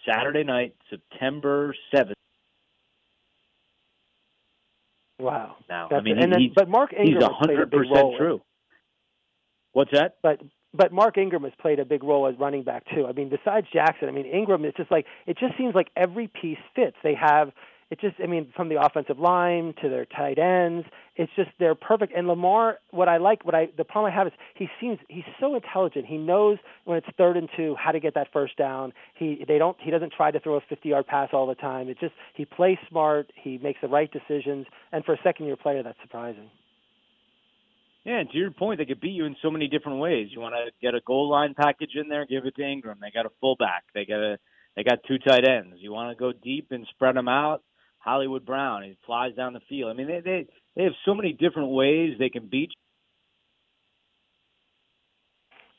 Saturday 0.07 0.43
night, 0.43 0.75
September 0.89 1.75
7th. 1.93 2.13
Wow. 5.19 5.57
Now, 5.67 5.89
That's 5.89 5.99
I 5.99 6.03
mean, 6.03 6.19
then, 6.19 6.31
but 6.55 6.69
Mark 6.69 6.93
Ingram 6.93 7.31
he's 7.41 7.49
100% 7.49 8.17
true. 8.17 8.41
What's 9.73 9.91
that? 9.91 10.15
But 10.23 10.41
but 10.73 10.91
Mark 10.91 11.17
Ingram 11.17 11.43
has 11.43 11.51
played 11.59 11.79
a 11.79 11.85
big 11.85 12.03
role 12.03 12.27
as 12.27 12.35
running 12.39 12.63
back 12.63 12.85
too. 12.93 13.05
I 13.07 13.11
mean, 13.11 13.29
besides 13.29 13.67
Jackson, 13.73 14.07
I 14.07 14.11
mean 14.11 14.25
Ingram. 14.25 14.65
It's 14.65 14.77
just 14.77 14.91
like 14.91 15.05
it 15.27 15.37
just 15.37 15.57
seems 15.57 15.75
like 15.75 15.89
every 15.95 16.27
piece 16.27 16.57
fits. 16.75 16.95
They 17.03 17.15
have 17.15 17.51
it 17.91 17.99
just 17.99 18.15
I 18.21 18.27
mean 18.27 18.53
from 18.55 18.69
the 18.69 18.81
offensive 18.81 19.19
line 19.19 19.73
to 19.81 19.89
their 19.89 20.05
tight 20.05 20.37
ends, 20.37 20.87
it's 21.15 21.31
just 21.35 21.49
they're 21.59 21.75
perfect. 21.75 22.13
And 22.15 22.27
Lamar, 22.27 22.77
what 22.91 23.09
I 23.09 23.17
like, 23.17 23.43
what 23.45 23.55
I 23.55 23.69
the 23.77 23.83
problem 23.83 24.11
I 24.11 24.15
have 24.15 24.27
is 24.27 24.33
he 24.55 24.67
seems 24.79 24.99
he's 25.07 25.23
so 25.39 25.55
intelligent. 25.55 26.05
He 26.05 26.17
knows 26.17 26.57
when 26.85 26.97
it's 26.97 27.07
third 27.17 27.35
and 27.35 27.49
two 27.57 27.75
how 27.75 27.91
to 27.91 27.99
get 27.99 28.13
that 28.13 28.27
first 28.31 28.57
down. 28.57 28.93
He 29.15 29.43
they 29.47 29.57
don't 29.57 29.75
he 29.79 29.89
doesn't 29.89 30.13
try 30.13 30.29
to 30.29 30.39
throw 30.39 30.55
a 30.55 30.61
50-yard 30.61 31.07
pass 31.07 31.29
all 31.33 31.47
the 31.47 31.55
time. 31.55 31.89
It's 31.89 31.99
just 31.99 32.13
he 32.35 32.45
plays 32.45 32.77
smart. 32.89 33.31
He 33.35 33.57
makes 33.57 33.81
the 33.81 33.87
right 33.87 34.11
decisions. 34.11 34.67
And 34.91 35.03
for 35.03 35.13
a 35.13 35.19
second-year 35.23 35.57
player, 35.57 35.81
that's 35.81 35.99
surprising. 36.01 36.49
Yeah, 38.05 38.19
and 38.19 38.29
to 38.31 38.37
your 38.37 38.51
point, 38.51 38.79
they 38.79 38.85
could 38.85 39.01
beat 39.01 39.11
you 39.11 39.25
in 39.25 39.35
so 39.41 39.51
many 39.51 39.67
different 39.67 39.99
ways. 39.99 40.29
You 40.31 40.39
want 40.39 40.55
to 40.55 40.71
get 40.81 40.95
a 40.95 41.01
goal 41.05 41.29
line 41.29 41.53
package 41.53 41.91
in 41.95 42.07
there, 42.07 42.25
give 42.25 42.45
it 42.45 42.55
to 42.55 42.63
Ingram. 42.63 42.97
They 43.01 43.11
got 43.11 43.25
a 43.25 43.31
fullback. 43.41 43.83
They 43.93 44.05
got 44.05 44.19
a 44.19 44.37
they 44.75 44.83
got 44.83 44.99
two 45.07 45.17
tight 45.17 45.47
ends. 45.47 45.75
You 45.79 45.91
want 45.91 46.15
to 46.15 46.19
go 46.19 46.31
deep 46.31 46.67
and 46.71 46.87
spread 46.91 47.15
them 47.15 47.27
out. 47.27 47.63
Hollywood 47.99 48.45
Brown. 48.45 48.83
He 48.83 48.97
flies 49.05 49.35
down 49.35 49.53
the 49.53 49.61
field. 49.69 49.91
I 49.91 49.93
mean, 49.93 50.07
they 50.07 50.21
they 50.21 50.47
they 50.75 50.83
have 50.83 50.93
so 51.05 51.13
many 51.13 51.33
different 51.33 51.69
ways 51.69 52.15
they 52.17 52.29
can 52.29 52.47
beat. 52.47 52.71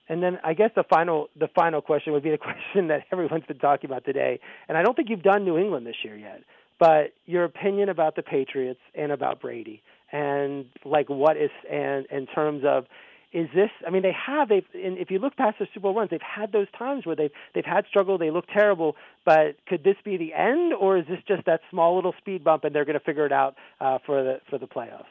And 0.08 0.20
then 0.20 0.38
I 0.44 0.54
guess 0.54 0.70
the 0.74 0.84
final 0.90 1.28
the 1.38 1.48
final 1.54 1.80
question 1.80 2.12
would 2.12 2.22
be 2.22 2.30
the 2.30 2.38
question 2.72 2.88
that 2.88 3.04
everyone's 3.12 3.46
been 3.46 3.58
talking 3.58 3.88
about 3.88 4.04
today. 4.04 4.40
And 4.68 4.76
I 4.76 4.82
don't 4.82 4.94
think 4.96 5.08
you've 5.08 5.22
done 5.22 5.44
New 5.44 5.58
England 5.58 5.86
this 5.86 5.96
year 6.04 6.16
yet, 6.16 6.42
but 6.78 7.12
your 7.26 7.44
opinion 7.44 7.88
about 7.88 8.16
the 8.16 8.22
Patriots 8.22 8.80
and 8.94 9.12
about 9.12 9.40
Brady 9.40 9.82
and 10.12 10.66
like 10.84 11.08
what 11.08 11.36
is 11.36 11.50
and 11.70 12.06
in 12.10 12.26
terms 12.26 12.64
of 12.66 12.86
is 13.32 13.48
this 13.54 13.70
I 13.86 13.90
mean 13.90 14.02
they 14.02 14.14
have 14.26 14.48
they've 14.48 14.64
and 14.74 14.98
if 14.98 15.10
you 15.10 15.18
look 15.18 15.36
past 15.36 15.58
the 15.58 15.66
Super 15.72 15.80
Bowl 15.80 15.94
runs 15.94 16.10
they've 16.10 16.20
had 16.20 16.52
those 16.52 16.66
times 16.76 17.06
where 17.06 17.16
they've 17.16 17.30
they've 17.54 17.64
had 17.64 17.86
struggle 17.86 18.18
they 18.18 18.30
look 18.30 18.46
terrible 18.52 18.96
but 19.24 19.56
could 19.66 19.84
this 19.84 19.96
be 20.04 20.16
the 20.16 20.34
end 20.34 20.72
or 20.72 20.98
is 20.98 21.06
this 21.08 21.20
just 21.28 21.44
that 21.46 21.60
small 21.70 21.94
little 21.94 22.14
speed 22.18 22.42
bump 22.42 22.64
and 22.64 22.74
they're 22.74 22.84
going 22.84 22.98
to 22.98 23.04
figure 23.04 23.26
it 23.26 23.32
out 23.32 23.56
uh, 23.80 23.98
for 24.04 24.22
the 24.22 24.40
for 24.48 24.58
the 24.58 24.66
playoffs 24.66 25.04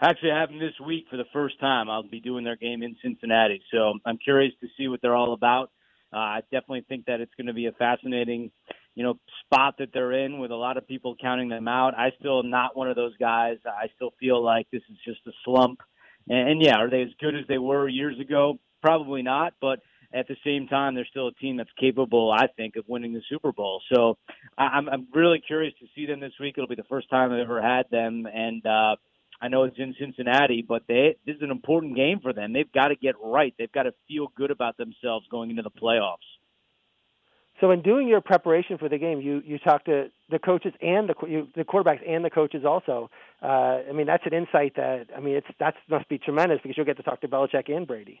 Actually, 0.00 0.32
I 0.32 0.40
have 0.40 0.50
them 0.50 0.58
this 0.58 0.78
week 0.84 1.06
for 1.08 1.16
the 1.16 1.24
first 1.32 1.58
time. 1.60 1.88
I'll 1.88 2.02
be 2.02 2.20
doing 2.20 2.44
their 2.44 2.56
game 2.56 2.82
in 2.82 2.96
Cincinnati, 3.00 3.62
so 3.72 3.94
I'm 4.04 4.18
curious 4.18 4.52
to 4.60 4.66
see 4.76 4.88
what 4.88 5.00
they're 5.00 5.14
all 5.14 5.32
about. 5.32 5.70
Uh, 6.12 6.18
I 6.18 6.40
definitely 6.50 6.84
think 6.88 7.06
that 7.06 7.20
it's 7.20 7.32
going 7.36 7.46
to 7.46 7.54
be 7.54 7.66
a 7.66 7.72
fascinating, 7.72 8.50
you 8.96 9.02
know, 9.02 9.18
spot 9.44 9.76
that 9.78 9.90
they're 9.94 10.12
in 10.12 10.40
with 10.40 10.50
a 10.50 10.56
lot 10.56 10.76
of 10.76 10.86
people 10.86 11.16
counting 11.20 11.48
them 11.48 11.68
out. 11.68 11.94
I 11.96 12.10
still 12.18 12.40
am 12.40 12.50
not 12.50 12.76
one 12.76 12.90
of 12.90 12.96
those 12.96 13.16
guys. 13.18 13.58
I 13.64 13.86
still 13.96 14.12
feel 14.20 14.42
like 14.42 14.66
this 14.70 14.82
is 14.90 14.98
just 15.06 15.20
a 15.26 15.32
slump 15.44 15.80
and, 16.28 16.50
and 16.50 16.62
yeah, 16.62 16.76
are 16.76 16.90
they 16.90 17.02
as 17.02 17.10
good 17.20 17.34
as 17.34 17.46
they 17.48 17.58
were 17.58 17.88
years 17.88 18.18
ago? 18.20 18.58
Probably 18.82 19.22
not, 19.22 19.54
but 19.60 19.80
at 20.12 20.28
the 20.28 20.36
same 20.44 20.68
time, 20.68 20.94
they're 20.94 21.06
still 21.10 21.28
a 21.28 21.34
team 21.34 21.56
that's 21.56 21.70
capable, 21.78 22.30
I 22.30 22.46
think, 22.46 22.76
of 22.76 22.84
winning 22.86 23.12
the 23.12 23.22
Super 23.28 23.50
Bowl. 23.50 23.82
So 23.92 24.16
I'm, 24.56 24.88
I'm 24.88 25.08
really 25.12 25.42
curious 25.44 25.74
to 25.80 25.86
see 25.94 26.06
them 26.06 26.20
this 26.20 26.32
week. 26.38 26.54
It'll 26.56 26.68
be 26.68 26.76
the 26.76 26.84
first 26.84 27.10
time 27.10 27.32
I've 27.32 27.40
ever 27.40 27.60
had 27.60 27.86
them, 27.90 28.26
and 28.32 28.64
uh, 28.64 28.96
I 29.40 29.48
know 29.48 29.64
it's 29.64 29.78
in 29.78 29.94
Cincinnati, 29.98 30.64
but 30.66 30.82
they 30.86 31.16
this 31.26 31.36
is 31.36 31.42
an 31.42 31.50
important 31.50 31.96
game 31.96 32.20
for 32.20 32.32
them. 32.32 32.52
They've 32.52 32.70
got 32.72 32.88
to 32.88 32.96
get 32.96 33.16
right. 33.22 33.52
They've 33.58 33.72
got 33.72 33.84
to 33.84 33.94
feel 34.06 34.28
good 34.36 34.50
about 34.50 34.76
themselves 34.76 35.26
going 35.30 35.50
into 35.50 35.62
the 35.62 35.70
playoffs. 35.70 36.18
So 37.60 37.70
in 37.70 37.82
doing 37.82 38.08
your 38.08 38.20
preparation 38.20 38.78
for 38.78 38.88
the 38.88 38.98
game, 38.98 39.20
you 39.20 39.40
you 39.44 39.58
talk 39.58 39.84
to 39.84 40.08
the 40.30 40.38
coaches 40.38 40.72
and 40.80 41.08
the 41.08 41.14
you, 41.26 41.48
the 41.54 41.64
quarterbacks 41.64 42.00
and 42.06 42.24
the 42.24 42.30
coaches 42.30 42.64
also. 42.64 43.10
Uh, 43.42 43.80
I 43.88 43.92
mean, 43.92 44.06
that's 44.06 44.24
an 44.26 44.34
insight 44.34 44.74
that 44.76 45.06
I 45.16 45.20
mean, 45.20 45.36
it's 45.36 45.46
that 45.60 45.74
must 45.88 46.08
be 46.08 46.18
tremendous 46.18 46.58
because 46.62 46.76
you'll 46.76 46.86
get 46.86 46.96
to 46.96 47.02
talk 47.02 47.20
to 47.20 47.28
Belichick 47.28 47.70
and 47.70 47.86
Brady. 47.86 48.20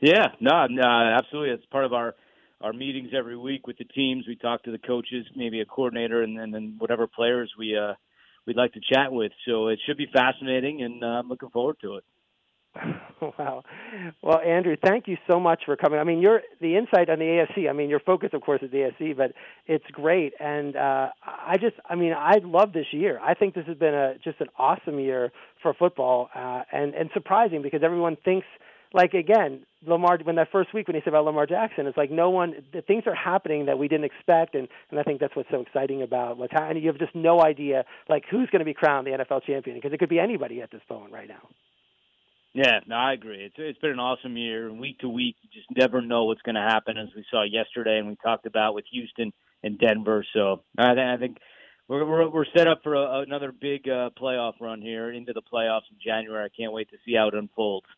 Yeah, 0.00 0.28
no, 0.40 0.66
no, 0.68 1.14
absolutely. 1.18 1.50
It's 1.50 1.66
part 1.66 1.84
of 1.84 1.92
our 1.92 2.14
our 2.60 2.72
meetings 2.72 3.10
every 3.16 3.36
week 3.36 3.66
with 3.66 3.76
the 3.78 3.84
teams. 3.84 4.24
We 4.26 4.36
talk 4.36 4.62
to 4.64 4.72
the 4.72 4.78
coaches, 4.78 5.26
maybe 5.34 5.60
a 5.60 5.66
coordinator, 5.66 6.22
and, 6.22 6.38
and 6.38 6.54
then 6.54 6.76
whatever 6.78 7.06
players 7.06 7.52
we 7.58 7.76
uh, 7.76 7.94
we'd 8.46 8.56
like 8.56 8.72
to 8.74 8.80
chat 8.80 9.12
with. 9.12 9.32
So 9.46 9.68
it 9.68 9.80
should 9.86 9.96
be 9.96 10.06
fascinating, 10.12 10.82
and 10.82 11.02
uh, 11.02 11.06
I'm 11.06 11.28
looking 11.28 11.50
forward 11.50 11.76
to 11.82 11.96
it. 11.96 12.04
wow. 13.38 13.62
Well, 14.22 14.40
Andrew, 14.40 14.76
thank 14.82 15.08
you 15.08 15.16
so 15.30 15.40
much 15.40 15.62
for 15.64 15.76
coming. 15.76 15.98
I 15.98 16.04
mean, 16.04 16.20
you're 16.20 16.42
the 16.60 16.76
insight 16.76 17.08
on 17.08 17.18
the 17.18 17.24
ASC. 17.24 17.68
I 17.68 17.72
mean, 17.72 17.88
your 17.88 18.00
focus, 18.00 18.30
of 18.32 18.42
course, 18.42 18.62
is 18.62 18.70
the 18.70 18.90
AFC, 18.90 19.16
but 19.16 19.32
it's 19.66 19.86
great. 19.92 20.34
And 20.40 20.76
uh, 20.76 21.08
I 21.24 21.56
just, 21.60 21.76
I 21.88 21.94
mean, 21.94 22.12
I 22.12 22.38
love 22.42 22.72
this 22.72 22.86
year. 22.92 23.18
I 23.22 23.34
think 23.34 23.54
this 23.54 23.66
has 23.66 23.76
been 23.76 23.94
a 23.94 24.14
just 24.22 24.40
an 24.40 24.48
awesome 24.58 24.98
year 24.98 25.32
for 25.62 25.74
football, 25.74 26.28
uh, 26.34 26.62
and 26.72 26.94
and 26.94 27.10
surprising 27.14 27.62
because 27.62 27.82
everyone 27.82 28.16
thinks 28.24 28.46
like 28.92 29.14
again 29.14 29.60
Lamar 29.86 30.18
when 30.22 30.36
that 30.36 30.48
first 30.50 30.72
week 30.72 30.88
when 30.88 30.94
he 30.94 31.00
said 31.02 31.08
about 31.08 31.24
Lamar 31.24 31.46
Jackson, 31.46 31.86
it's 31.86 31.96
like 31.96 32.10
no 32.10 32.30
one 32.30 32.54
the 32.72 32.82
things 32.82 33.04
are 33.06 33.14
happening 33.14 33.66
that 33.66 33.78
we 33.78 33.88
didn't 33.88 34.04
expect, 34.04 34.54
and 34.54 34.68
and 34.90 35.00
I 35.00 35.02
think 35.02 35.20
that's 35.20 35.34
what's 35.34 35.50
so 35.50 35.60
exciting 35.60 36.02
about 36.02 36.38
what's 36.38 36.52
happening. 36.52 36.82
You 36.82 36.88
have 36.88 36.98
just 36.98 37.14
no 37.14 37.42
idea 37.42 37.84
like 38.08 38.24
who's 38.30 38.48
going 38.50 38.60
to 38.60 38.64
be 38.64 38.74
crowned 38.74 39.06
the 39.06 39.12
NFL 39.12 39.44
champion 39.44 39.76
because 39.76 39.92
it 39.92 39.98
could 39.98 40.08
be 40.08 40.18
anybody 40.18 40.62
at 40.62 40.70
this 40.70 40.82
moment 40.90 41.12
right 41.12 41.28
now. 41.28 41.48
Yeah, 42.56 42.80
no, 42.86 42.96
I 42.96 43.12
agree. 43.12 43.44
It's 43.44 43.56
it's 43.58 43.78
been 43.80 43.90
an 43.90 43.98
awesome 44.00 44.34
year. 44.38 44.66
And 44.66 44.80
Week 44.80 44.98
to 45.00 45.10
week, 45.10 45.36
you 45.42 45.50
just 45.52 45.70
never 45.76 46.00
know 46.00 46.24
what's 46.24 46.40
going 46.40 46.54
to 46.54 46.62
happen, 46.62 46.96
as 46.96 47.08
we 47.14 47.22
saw 47.30 47.44
yesterday, 47.44 47.98
and 47.98 48.08
we 48.08 48.16
talked 48.24 48.46
about 48.46 48.74
with 48.74 48.86
Houston 48.92 49.30
and 49.62 49.78
Denver. 49.78 50.24
So 50.32 50.62
I, 50.78 50.94
th- 50.94 51.06
I 51.06 51.18
think 51.18 51.36
we're, 51.86 52.06
we're 52.06 52.30
we're 52.30 52.46
set 52.56 52.66
up 52.66 52.80
for 52.82 52.94
a, 52.94 53.20
another 53.20 53.52
big 53.52 53.86
uh, 53.90 54.08
playoff 54.18 54.54
run 54.58 54.80
here 54.80 55.12
into 55.12 55.34
the 55.34 55.42
playoffs 55.42 55.90
in 55.90 55.98
January. 56.02 56.46
I 56.46 56.56
can't 56.58 56.72
wait 56.72 56.88
to 56.92 56.96
see 57.04 57.14
how 57.14 57.28
it 57.28 57.34
unfolds. 57.34 57.88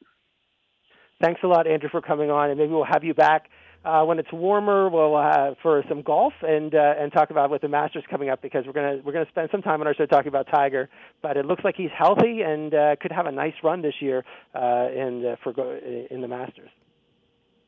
Thanks 1.23 1.41
a 1.45 1.47
lot, 1.47 1.69
Andrew, 1.69 1.89
for 1.91 2.01
coming 2.03 2.33
on, 2.33 2.51
and 2.51 2.59
maybe 2.59 2.73
we'll 2.73 2.85
have 2.85 3.05
you 3.05 3.15
back 3.15 3.51
Uh, 3.85 4.05
when 4.05 4.19
it's 4.19 4.33
warmer, 4.33 4.89
we'll 4.89 5.17
uh, 5.17 5.55
for 5.63 5.85
some 5.89 6.03
golf 6.03 6.33
and 6.43 6.75
uh, 6.75 6.95
and 6.99 7.13
talk 7.13 7.31
about 7.31 7.49
what 7.49 7.61
the 7.61 7.69
Masters 7.69 8.05
coming 8.11 8.29
up 8.29 8.43
because 8.43 8.65
we're 8.67 8.73
gonna 8.73 8.99
we're 9.05 9.13
gonna 9.13 9.29
spend 9.31 9.49
some 9.53 9.63
time 9.63 9.81
on 9.81 9.87
our 9.87 9.95
show 9.95 10.05
talking 10.05 10.29
about 10.29 10.47
Tiger. 10.53 10.89
But 11.23 11.37
it 11.37 11.47
looks 11.47 11.63
like 11.65 11.77
he's 11.77 11.91
healthy 11.97 12.41
and 12.45 12.75
uh, 12.75 12.97
could 13.01 13.13
have 13.13 13.27
a 13.27 13.33
nice 13.33 13.55
run 13.63 13.81
this 13.81 13.95
year 14.01 14.25
uh, 14.55 14.89
in 14.95 15.25
uh, 15.25 15.37
for 15.45 15.53
go- 15.53 15.79
in 16.11 16.21
the 16.21 16.29
Masters. 16.29 16.71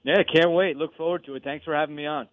Yeah, 0.02 0.16
can't 0.34 0.52
wait. 0.52 0.76
Look 0.76 0.96
forward 0.96 1.24
to 1.26 1.36
it. 1.36 1.44
Thanks 1.44 1.64
for 1.64 1.74
having 1.74 1.94
me 1.94 2.06
on. 2.06 2.26